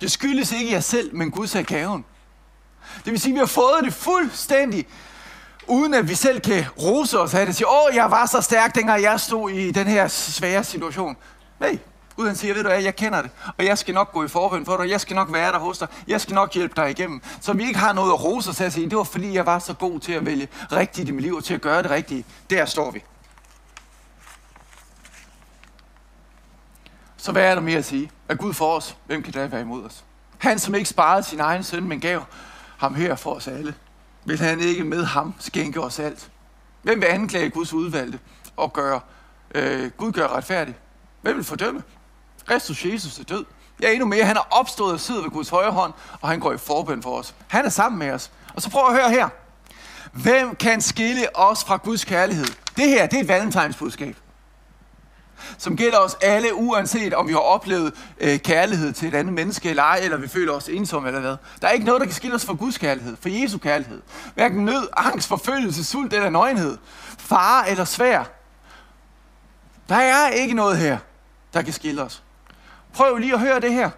Det 0.00 0.12
skyldes 0.12 0.52
ikke 0.52 0.72
jer 0.72 0.80
selv, 0.80 1.14
men 1.14 1.30
Gud 1.30 1.46
sagde 1.46 1.64
gaven. 1.64 2.04
Det 3.04 3.12
vil 3.12 3.20
sige, 3.20 3.32
at 3.32 3.34
vi 3.34 3.38
har 3.38 3.46
fået 3.46 3.84
det 3.84 3.94
fuldstændig, 3.94 4.86
uden 5.66 5.94
at 5.94 6.08
vi 6.08 6.14
selv 6.14 6.40
kan 6.40 6.64
rose 6.82 7.20
os 7.20 7.34
af 7.34 7.46
det. 7.46 7.56
Sige, 7.56 7.68
åh, 7.68 7.94
jeg 7.94 8.10
var 8.10 8.26
så 8.26 8.40
stærk, 8.40 8.74
dengang 8.74 9.02
jeg 9.02 9.20
stod 9.20 9.50
i 9.50 9.70
den 9.70 9.86
her 9.86 10.08
svære 10.08 10.64
situation. 10.64 11.16
Nej, 11.60 11.78
uden 12.16 12.28
han 12.28 12.36
siger, 12.36 12.54
ved 12.54 12.62
du 12.62 12.68
hvad, 12.68 12.82
jeg 12.82 12.96
kender 12.96 13.22
det, 13.22 13.30
og 13.58 13.64
jeg 13.64 13.78
skal 13.78 13.94
nok 13.94 14.12
gå 14.12 14.24
i 14.24 14.28
forhånd 14.28 14.66
for 14.66 14.76
dig, 14.76 14.90
jeg 14.90 15.00
skal 15.00 15.16
nok 15.16 15.32
være 15.32 15.52
der 15.52 15.58
hos 15.58 15.78
dig, 15.78 15.88
jeg 16.08 16.20
skal 16.20 16.34
nok 16.34 16.54
hjælpe 16.54 16.74
dig 16.76 16.90
igennem. 16.90 17.22
Så 17.40 17.52
vi 17.52 17.66
ikke 17.66 17.78
har 17.78 17.92
noget 17.92 18.12
at 18.12 18.24
rose 18.24 18.50
os 18.50 18.60
af 18.60 18.72
sige, 18.72 18.90
det 18.90 18.98
var 18.98 19.04
fordi, 19.04 19.34
jeg 19.34 19.46
var 19.46 19.58
så 19.58 19.74
god 19.74 20.00
til 20.00 20.12
at 20.12 20.26
vælge 20.26 20.48
rigtigt 20.72 21.08
i 21.08 21.12
mit 21.12 21.22
liv, 21.22 21.34
og 21.34 21.44
til 21.44 21.54
at 21.54 21.60
gøre 21.60 21.82
det 21.82 21.90
rigtige. 21.90 22.24
Der 22.50 22.64
står 22.64 22.90
vi. 22.90 23.02
Så 27.16 27.32
hvad 27.32 27.42
er 27.42 27.54
der 27.54 27.62
mere 27.62 27.78
at 27.78 27.84
sige? 27.84 28.10
At 28.28 28.38
Gud 28.38 28.52
for 28.52 28.76
os, 28.76 28.96
hvem 29.06 29.22
kan 29.22 29.32
da 29.32 29.46
være 29.46 29.60
imod 29.60 29.84
os? 29.84 30.04
Han, 30.38 30.58
som 30.58 30.74
ikke 30.74 30.88
sparede 30.88 31.22
sin 31.22 31.40
egen 31.40 31.64
søn, 31.64 31.88
men 31.88 32.00
gav 32.00 32.22
ham 32.78 32.94
her 32.94 33.16
for 33.16 33.34
os 33.34 33.48
alle. 33.48 33.74
Vil 34.24 34.38
han 34.38 34.60
ikke 34.60 34.84
med 34.84 35.04
ham 35.04 35.34
skænke 35.38 35.80
os 35.80 35.98
alt? 35.98 36.30
Hvem 36.82 37.00
vil 37.00 37.06
anklage 37.06 37.50
Guds 37.50 37.72
udvalgte 37.72 38.18
og 38.56 38.72
gøre 38.72 39.00
øh, 39.54 39.90
Gud 39.90 40.12
gør 40.12 40.28
retfærdig? 40.28 40.74
Hvem 41.22 41.36
vil 41.36 41.44
fordømme? 41.44 41.82
Kristus 42.46 42.84
Jesus 42.84 43.18
er 43.18 43.24
død. 43.24 43.44
Ja, 43.82 43.92
endnu 43.92 44.06
mere. 44.06 44.24
Han 44.24 44.36
er 44.36 44.46
opstået 44.50 44.92
og 44.92 45.00
sidder 45.00 45.22
ved 45.22 45.30
Guds 45.30 45.48
højre 45.48 45.72
hånd, 45.72 45.92
og 46.20 46.28
han 46.28 46.40
går 46.40 46.52
i 46.52 46.58
forbøn 46.58 47.02
for 47.02 47.18
os. 47.18 47.34
Han 47.48 47.64
er 47.64 47.68
sammen 47.68 47.98
med 47.98 48.10
os. 48.10 48.30
Og 48.54 48.62
så 48.62 48.70
prøv 48.70 48.86
at 48.86 48.92
høre 48.92 49.10
her. 49.10 49.28
Hvem 50.12 50.54
kan 50.54 50.80
skille 50.80 51.36
os 51.36 51.64
fra 51.64 51.76
Guds 51.76 52.04
kærlighed? 52.04 52.46
Det 52.76 52.88
her, 52.88 53.06
det 53.06 53.16
er 53.16 53.22
et 53.22 53.28
valentinsbudskab 53.28 54.16
som 55.58 55.76
gælder 55.76 55.98
os 55.98 56.16
alle, 56.22 56.54
uanset 56.54 57.14
om 57.14 57.28
vi 57.28 57.32
har 57.32 57.40
oplevet 57.40 57.92
øh, 58.20 58.38
kærlighed 58.38 58.92
til 58.92 59.08
et 59.08 59.14
andet 59.14 59.34
menneske 59.34 59.70
eller 59.70 59.82
ej, 59.82 60.00
eller 60.02 60.16
vi 60.16 60.28
føler 60.28 60.52
os 60.52 60.68
ensomme 60.68 61.08
eller 61.08 61.20
hvad. 61.20 61.36
Der 61.62 61.68
er 61.68 61.72
ikke 61.72 61.86
noget, 61.86 62.00
der 62.00 62.06
kan 62.06 62.14
skille 62.14 62.36
os 62.36 62.44
fra 62.44 62.54
Guds 62.54 62.78
kærlighed, 62.78 63.16
fra 63.20 63.30
Jesu 63.32 63.58
kærlighed. 63.58 64.02
Hverken 64.34 64.64
nød, 64.64 64.88
angst, 64.96 65.28
forfølgelse, 65.28 65.84
sult 65.84 66.12
eller 66.12 66.30
nøgenhed, 66.30 66.78
fare 67.18 67.70
eller 67.70 67.84
svær. 67.84 68.24
Der 69.88 69.96
er 69.96 70.28
ikke 70.28 70.54
noget 70.54 70.78
her, 70.78 70.98
der 71.54 71.62
kan 71.62 71.72
skille 71.72 72.02
os. 72.02 72.22
Prøv 72.92 73.16
lige 73.16 73.34
at 73.34 73.40
høre 73.40 73.60
det 73.60 73.72
her. 73.72 73.90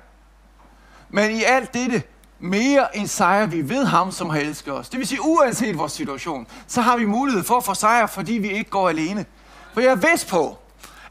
Men 1.08 1.30
i 1.30 1.42
alt 1.42 1.74
dette, 1.74 2.02
mere 2.38 2.96
end 2.96 3.06
sejr 3.06 3.46
vi 3.46 3.68
ved 3.68 3.84
ham, 3.84 4.12
som 4.12 4.30
har 4.30 4.38
elsket 4.38 4.74
os. 4.74 4.88
Det 4.88 4.98
vil 4.98 5.06
sige, 5.06 5.22
uanset 5.22 5.78
vores 5.78 5.92
situation, 5.92 6.46
så 6.66 6.80
har 6.80 6.96
vi 6.96 7.04
mulighed 7.04 7.44
for 7.44 7.56
at 7.56 7.64
få 7.64 7.74
sejr, 7.74 8.06
fordi 8.06 8.32
vi 8.32 8.50
ikke 8.50 8.70
går 8.70 8.88
alene. 8.88 9.26
For 9.74 9.80
jeg 9.80 9.90
er 9.90 10.10
vist 10.12 10.28
på, 10.28 10.58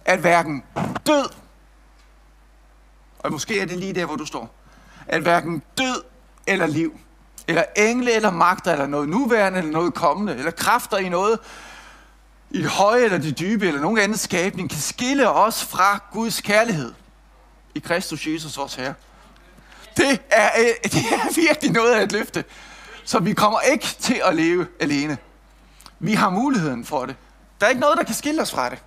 at 0.08 0.20
hverken 0.20 0.64
død, 1.08 1.30
og 3.20 3.32
måske 3.32 3.60
er 3.60 3.66
det 3.66 3.78
lige 3.78 3.94
der, 3.94 4.06
hvor 4.06 4.16
du 4.16 4.26
står, 4.26 4.56
at 5.08 5.22
hverken 5.22 5.62
død 5.78 6.04
eller 6.48 6.68
liv, 6.68 7.00
eller 7.48 7.64
engle 7.76 8.16
eller 8.16 8.32
magter, 8.32 8.72
eller 8.72 8.88
noget 8.88 9.10
nuværende, 9.10 9.60
eller 9.60 9.72
noget 9.72 9.94
kommende, 9.94 10.36
eller 10.36 10.52
kræfter 10.52 10.98
i 10.98 11.10
noget, 11.10 11.40
i 12.52 12.62
det 12.62 12.70
høje 12.70 13.04
eller 13.04 13.18
det 13.18 13.40
dybe, 13.40 13.68
eller 13.68 13.82
nogen 13.82 13.98
anden 13.98 14.18
skabning, 14.18 14.70
kan 14.70 14.80
skille 14.80 15.30
os 15.30 15.66
fra 15.66 16.04
Guds 16.12 16.42
kærlighed 16.42 16.94
i 17.76 17.80
Kristus 17.80 18.28
Jesus, 18.28 18.58
vores 18.58 18.76
Herre. 18.76 18.94
Det 19.98 20.22
er, 20.30 20.50
øh, 20.60 20.66
det 20.94 21.06
er 21.12 21.36
virkelig 21.36 21.72
noget 21.72 21.94
af 21.94 22.04
et 22.04 22.12
løfte. 22.12 22.44
Så 23.04 23.20
vi 23.20 23.34
kommer 23.34 23.60
ikke 23.60 23.86
til 24.00 24.22
at 24.26 24.36
leve 24.36 24.68
alene. 24.80 25.18
Vi 26.00 26.14
har 26.14 26.30
muligheden 26.30 26.86
for 26.86 27.06
det. 27.06 27.16
Der 27.60 27.66
er 27.66 27.70
ikke 27.70 27.82
noget, 27.82 27.98
der 27.98 28.04
kan 28.04 28.16
skille 28.16 28.42
os 28.42 28.52
fra 28.52 28.70
det. 28.70 28.80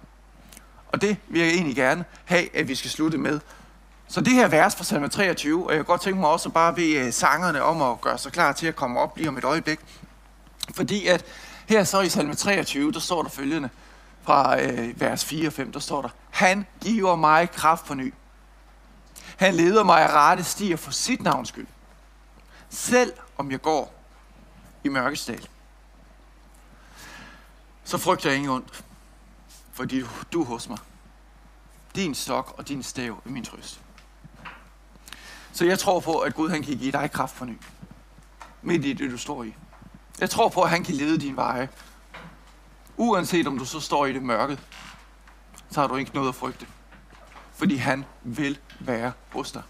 Og 0.92 1.03
det 1.03 1.16
vil 1.29 1.40
jeg 1.40 1.50
egentlig 1.50 1.76
gerne 1.76 2.05
have, 2.24 2.57
at 2.57 2.68
vi 2.68 2.74
skal 2.74 2.90
slutte 2.90 3.18
med. 3.18 3.40
Så 4.09 4.20
det 4.20 4.33
her 4.33 4.48
vers 4.48 4.76
fra 4.76 4.85
salme 4.85 5.09
23, 5.09 5.66
og 5.66 5.70
jeg 5.70 5.79
kan 5.79 5.85
godt 5.85 6.00
tænke 6.00 6.20
mig 6.20 6.29
også 6.29 6.48
at 6.48 6.53
bare 6.53 6.74
bede 6.74 6.94
øh, 6.94 7.12
sangerne 7.12 7.62
om 7.62 7.83
at 7.83 8.00
gøre 8.00 8.18
sig 8.18 8.33
klar 8.33 8.53
til 8.53 8.66
at 8.66 8.76
komme 8.76 9.00
op 9.00 9.16
lige 9.16 9.29
om 9.29 9.38
et 9.38 9.44
øjeblik. 9.44 9.81
Fordi 10.74 11.07
at 11.07 11.24
her 11.68 11.85
så 11.85 12.00
i 12.00 12.09
salme 12.09 12.35
23, 12.35 12.92
der 12.92 13.00
står 13.00 13.22
der 13.22 13.31
følgende 13.31 13.68
fra 14.22 14.62
øh, 14.62 15.00
vers 15.00 15.24
4 15.24 15.46
og 15.46 15.53
5, 15.53 15.72
der 15.72 15.81
står 15.81 16.03
der, 16.03 16.09
Han 16.31 16.66
giver 16.81 17.16
mig 17.16 17.50
kraft 17.50 17.85
på 17.85 17.94
ny. 17.94 18.14
Han 19.37 19.55
leder 19.55 19.85
mig 19.85 20.03
af 20.03 20.12
rette 20.12 20.44
stier 20.44 20.76
for 20.76 20.90
sit 20.90 21.22
navns 21.22 21.48
skyld. 21.48 21.66
Selv 22.70 23.12
om 23.38 23.50
jeg 23.50 23.62
går 23.62 23.94
i 24.85 24.88
mørkestal, 24.88 25.48
så 27.85 27.98
frygter 27.98 28.31
jeg 28.31 28.37
ingen 28.37 28.53
ondt 28.53 28.85
fordi 29.81 30.03
du 30.33 30.40
er 30.43 30.45
hos 30.45 30.69
mig. 30.69 30.79
Din 31.95 32.14
stok 32.14 32.55
og 32.59 32.69
din 32.69 32.83
stav 32.83 33.23
er 33.27 33.31
min 33.31 33.45
trøst. 33.45 33.81
Så 35.53 35.64
jeg 35.64 35.79
tror 35.79 36.01
på, 36.01 36.19
at 36.19 36.35
Gud 36.35 36.51
han 36.51 36.62
kan 36.62 36.77
give 36.77 36.93
dig 36.93 37.11
kraft 37.11 37.35
for 37.35 37.45
ny. 37.45 37.59
Midt 38.62 38.85
i 38.85 38.93
det, 38.93 39.11
du 39.11 39.19
står 39.19 39.45
i. 39.45 39.55
Jeg 40.19 40.31
tror 40.31 40.49
på, 40.49 40.62
at 40.62 40.71
han 40.71 40.85
kan 40.85 40.95
lede 40.95 41.21
din 41.21 41.37
veje. 41.37 41.69
Uanset 42.97 43.47
om 43.47 43.59
du 43.59 43.64
så 43.64 43.81
står 43.81 44.07
i 44.07 44.12
det 44.12 44.23
mørke, 44.23 44.59
så 45.71 45.81
har 45.81 45.88
du 45.88 45.97
ikke 45.97 46.14
noget 46.14 46.29
at 46.29 46.35
frygte. 46.35 46.66
Fordi 47.53 47.77
han 47.77 48.05
vil 48.23 48.59
være 48.81 49.12
hos 49.33 49.53
dig. 49.53 49.62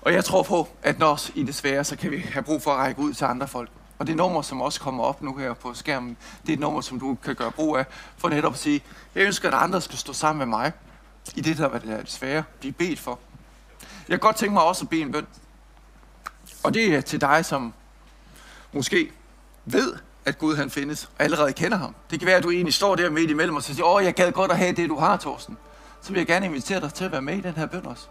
Og 0.00 0.12
jeg 0.12 0.24
tror 0.24 0.42
på, 0.42 0.68
at 0.82 0.98
når 0.98 1.12
os 1.12 1.32
i 1.34 1.42
det 1.42 1.54
svære, 1.54 1.84
så 1.84 1.96
kan 1.96 2.10
vi 2.10 2.18
have 2.18 2.42
brug 2.42 2.62
for 2.62 2.70
at 2.70 2.78
række 2.78 3.00
ud 3.00 3.14
til 3.14 3.24
andre 3.24 3.48
folk. 3.48 3.70
Og 4.02 4.06
det 4.06 4.16
nummer, 4.16 4.42
som 4.42 4.60
også 4.60 4.80
kommer 4.80 5.04
op 5.04 5.22
nu 5.22 5.36
her 5.36 5.54
på 5.54 5.74
skærmen, 5.74 6.16
det 6.42 6.48
er 6.48 6.52
et 6.52 6.60
nummer, 6.60 6.80
som 6.80 7.00
du 7.00 7.18
kan 7.24 7.34
gøre 7.34 7.50
brug 7.52 7.76
af, 7.76 7.84
for 8.16 8.28
netop 8.28 8.52
at 8.52 8.58
sige, 8.58 8.82
jeg 9.14 9.24
ønsker, 9.24 9.48
at 9.48 9.54
andre 9.54 9.80
skal 9.80 9.98
stå 9.98 10.12
sammen 10.12 10.38
med 10.38 10.46
mig, 10.46 10.72
i 11.34 11.40
det, 11.40 11.58
der 11.58 11.68
er 11.68 11.78
det 11.78 12.10
svære, 12.10 12.44
blive 12.60 12.72
bedt 12.72 13.00
for. 13.00 13.18
Jeg 13.80 14.08
kan 14.08 14.18
godt 14.18 14.36
tænke 14.36 14.52
mig 14.52 14.62
også 14.62 14.84
at 14.84 14.88
bede 14.88 15.00
en 15.00 15.12
bøn. 15.12 15.26
Og 16.62 16.74
det 16.74 16.94
er 16.94 17.00
til 17.00 17.20
dig, 17.20 17.44
som 17.44 17.74
måske 18.72 19.10
ved, 19.64 19.94
at 20.24 20.38
Gud 20.38 20.56
han 20.56 20.70
findes, 20.70 21.04
og 21.04 21.24
allerede 21.24 21.52
kender 21.52 21.78
ham. 21.78 21.94
Det 22.10 22.18
kan 22.18 22.26
være, 22.26 22.36
at 22.36 22.42
du 22.42 22.50
egentlig 22.50 22.74
står 22.74 22.94
der 22.94 23.10
midt 23.10 23.30
imellem 23.30 23.56
og 23.56 23.62
siger, 23.62 23.84
åh, 23.84 24.04
jeg 24.04 24.14
gad 24.14 24.32
godt 24.32 24.50
at 24.50 24.58
have 24.58 24.72
det, 24.72 24.88
du 24.88 24.98
har, 24.98 25.16
Torsten. 25.16 25.58
Så 26.00 26.12
vil 26.12 26.18
jeg 26.18 26.26
gerne 26.26 26.46
invitere 26.46 26.80
dig 26.80 26.94
til 26.94 27.04
at 27.04 27.12
være 27.12 27.22
med 27.22 27.36
i 27.36 27.40
den 27.40 27.54
her 27.54 27.66
bøn 27.66 27.86
også. 27.86 28.06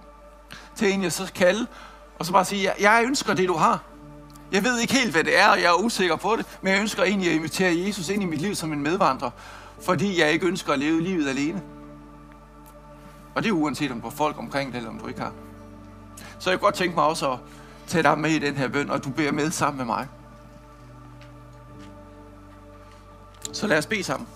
Til 0.76 0.88
egentlig 0.88 1.06
jeg 1.06 1.14
så 1.14 1.32
kalde, 1.36 1.68
og 2.20 2.26
så 2.26 2.32
bare 2.32 2.46
sige, 2.46 2.72
jeg 2.80 3.04
ønsker 3.06 3.34
det, 3.34 3.48
du 3.48 3.58
har. 3.58 3.91
Jeg 4.52 4.64
ved 4.64 4.80
ikke 4.80 4.94
helt, 4.94 5.12
hvad 5.12 5.24
det 5.24 5.40
er, 5.40 5.48
og 5.48 5.62
jeg 5.62 5.66
er 5.66 5.84
usikker 5.84 6.16
på 6.16 6.36
det, 6.36 6.46
men 6.62 6.74
jeg 6.74 6.82
ønsker 6.82 7.04
egentlig 7.04 7.30
at 7.30 7.36
invitere 7.36 7.78
Jesus 7.78 8.10
ind 8.10 8.24
i 8.24 8.26
mit 8.26 8.42
liv 8.42 8.56
som 8.56 8.74
en 8.74 8.84
medvandrer, 8.84 9.30
fordi 9.82 10.20
jeg 10.20 10.32
ikke 10.32 10.48
ønsker 10.48 10.74
at 10.74 10.80
leve 10.80 11.02
livet 11.02 11.30
alene. 11.30 11.62
Og 13.36 13.44
det 13.44 13.50
er 13.50 13.54
uanset 13.54 13.92
om 13.92 14.02
du 14.02 14.10
har 14.10 14.16
folk 14.16 14.38
omkring 14.38 14.72
det, 14.72 14.78
eller 14.78 14.90
om 14.90 15.00
du 15.00 15.08
ikke 15.08 15.20
har. 15.20 15.34
Så 16.40 16.50
jeg 16.50 16.60
kunne 16.60 16.66
godt 16.68 16.76
tænke 16.76 16.96
mig 16.96 17.04
også 17.04 17.32
at 17.32 17.40
tage 17.88 18.04
dig 18.04 18.20
med 18.20 18.32
i 18.32 18.40
den 18.40 18.56
her 18.56 18.68
bøn, 18.68 18.90
og 18.90 19.04
du 19.04 19.10
beder 19.10 19.32
med 19.32 19.52
sammen 19.52 19.78
med 19.78 19.86
mig. 19.86 20.08
Så 23.54 23.68
lad 23.68 23.78
os 23.78 23.86
bede 23.86 24.04
sammen. 24.04 24.28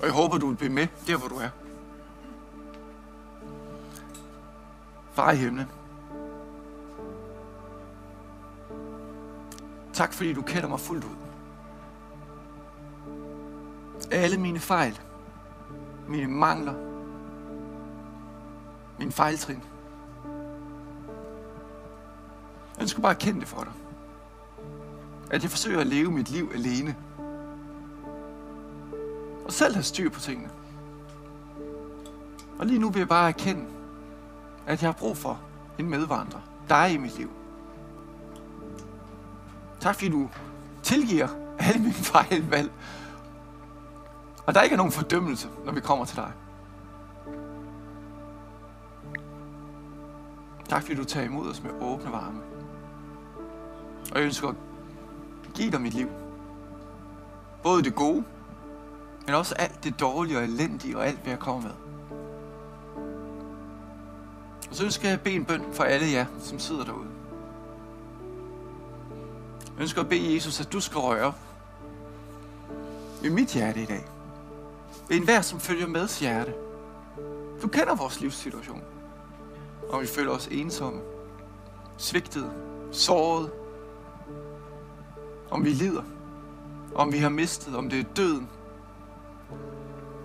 Og 0.00 0.04
jeg 0.04 0.12
håber, 0.12 0.38
du 0.38 0.48
vil 0.48 0.56
blive 0.56 0.72
med 0.72 0.86
der, 1.06 1.16
hvor 1.16 1.28
du 1.28 1.36
er. 1.36 1.48
Far 5.14 5.32
i 5.32 5.36
himlen. 5.36 5.66
Tak 9.96 10.12
fordi 10.12 10.32
du 10.32 10.42
kender 10.42 10.68
mig 10.68 10.80
fuldt 10.80 11.04
ud. 11.04 11.16
Alle 14.10 14.38
mine 14.38 14.58
fejl, 14.58 15.00
mine 16.08 16.26
mangler, 16.26 16.74
min 18.98 19.12
fejltrin. 19.12 19.62
Jeg 22.74 22.82
ønsker 22.82 23.02
bare 23.02 23.12
at 23.12 23.18
kende 23.18 23.40
det 23.40 23.48
for 23.48 23.64
dig. 23.64 23.72
At 25.30 25.42
jeg 25.42 25.50
forsøger 25.50 25.80
at 25.80 25.86
leve 25.86 26.10
mit 26.10 26.30
liv 26.30 26.50
alene. 26.54 26.96
Og 29.44 29.52
selv 29.52 29.74
have 29.74 29.82
styr 29.82 30.10
på 30.10 30.20
tingene. 30.20 30.50
Og 32.58 32.66
lige 32.66 32.78
nu 32.78 32.90
vil 32.90 33.00
jeg 33.00 33.08
bare 33.08 33.28
erkende, 33.28 33.64
at 34.66 34.82
jeg 34.82 34.88
har 34.88 34.98
brug 34.98 35.16
for 35.16 35.40
en 35.78 35.90
medvandrer. 35.90 36.40
Dig 36.68 36.92
i 36.92 36.96
mit 36.96 37.18
liv. 37.18 37.30
Tak 39.86 39.94
fordi 39.94 40.08
du 40.08 40.28
tilgiver 40.82 41.28
alle 41.58 41.80
mine 41.82 41.94
fejlvalg. 41.94 42.70
Og 44.46 44.54
der 44.54 44.62
ikke 44.62 44.74
er 44.74 44.76
nogen 44.76 44.92
fordømmelse, 44.92 45.48
når 45.64 45.72
vi 45.72 45.80
kommer 45.80 46.04
til 46.04 46.16
dig. 46.16 46.32
Tak 50.68 50.82
fordi 50.82 50.94
du 50.94 51.04
tager 51.04 51.26
imod 51.26 51.50
os 51.50 51.62
med 51.62 51.70
åbne 51.80 52.12
varme. 52.12 52.40
Og 54.12 54.18
jeg 54.18 54.24
ønsker 54.24 54.48
at 54.48 54.54
give 55.54 55.70
dig 55.70 55.80
mit 55.80 55.94
liv. 55.94 56.08
Både 57.62 57.82
det 57.82 57.94
gode, 57.94 58.24
men 59.26 59.34
også 59.34 59.54
alt 59.54 59.84
det 59.84 60.00
dårlige 60.00 60.38
og 60.38 60.44
elendige 60.44 60.98
og 60.98 61.06
alt, 61.06 61.18
hvad 61.18 61.32
jeg 61.32 61.38
kommer 61.38 61.62
med. 61.62 61.74
Og 64.70 64.76
så 64.76 64.84
ønsker 64.84 65.08
jeg 65.08 65.14
at 65.14 65.20
bede 65.20 65.34
en 65.34 65.44
bøn 65.44 65.64
for 65.72 65.84
alle 65.84 66.12
jer, 66.12 66.26
som 66.38 66.58
sidder 66.58 66.84
derude. 66.84 67.15
Jeg 69.76 69.82
ønsker 69.82 70.00
at 70.00 70.08
bede 70.08 70.34
Jesus, 70.34 70.60
at 70.60 70.72
du 70.72 70.80
skal 70.80 70.98
røre 70.98 71.32
i 73.24 73.28
mit 73.28 73.52
hjerte 73.52 73.82
i 73.82 73.84
dag. 73.84 74.04
Ved 75.08 75.16
enhver, 75.16 75.40
som 75.40 75.60
følger 75.60 75.86
med 75.86 76.20
hjerte. 76.20 76.54
Du 77.62 77.68
kender 77.68 77.94
vores 77.94 78.20
livssituation. 78.20 78.82
Og 79.88 80.02
vi 80.02 80.06
føler 80.06 80.30
os 80.30 80.48
ensomme, 80.50 81.00
svigtede, 81.96 82.52
såret. 82.92 83.50
Om 85.50 85.64
vi 85.64 85.70
lider. 85.70 86.02
Om 86.94 87.12
vi 87.12 87.18
har 87.18 87.28
mistet. 87.28 87.76
Om 87.76 87.90
det 87.90 88.00
er 88.00 88.04
døden. 88.16 88.48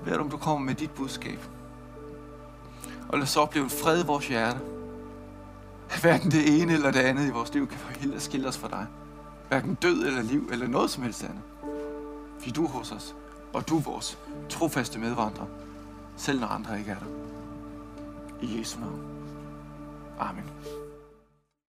Ved 0.06 0.18
om 0.18 0.30
du 0.30 0.38
kommer 0.38 0.66
med 0.66 0.76
dit 0.76 0.92
budskab. 0.92 1.40
Og 3.10 3.18
lad 3.18 3.24
os 3.24 3.38
opleve 3.38 3.64
en 3.64 3.70
fred 3.70 4.04
i 4.04 4.08
vores 4.08 4.28
hjerte. 4.28 4.60
Hverken 6.02 6.32
det 6.32 6.62
ene 6.62 6.74
eller 6.74 6.92
det 6.92 7.00
andet 7.00 7.28
i 7.28 7.32
vores 7.32 7.54
liv 7.54 7.68
kan 7.68 7.78
forhindre 7.78 8.20
skille 8.20 8.48
os 8.48 8.58
fra 8.58 8.68
dig. 8.68 8.88
Hverken 9.52 9.76
død 9.76 10.08
eller 10.08 10.22
liv 10.22 10.50
eller 10.52 10.68
noget 10.68 10.90
som 10.90 11.04
helst 11.04 11.24
andet. 11.24 11.42
Fordi 12.38 12.52
du 12.52 12.64
er 12.64 12.70
hos 12.70 12.92
os, 12.92 13.16
og 13.54 13.70
du 13.70 13.78
er 13.78 13.82
vores 13.82 14.18
trofaste 14.50 15.00
medvandrer, 15.00 15.46
selv 16.18 16.40
når 16.40 16.48
andre 16.48 16.80
ikke 16.80 16.92
er 16.92 17.00
der. 17.00 17.06
I 18.42 18.60
Jesu 18.60 18.80
navn. 18.80 19.02
Amen. 20.20 20.44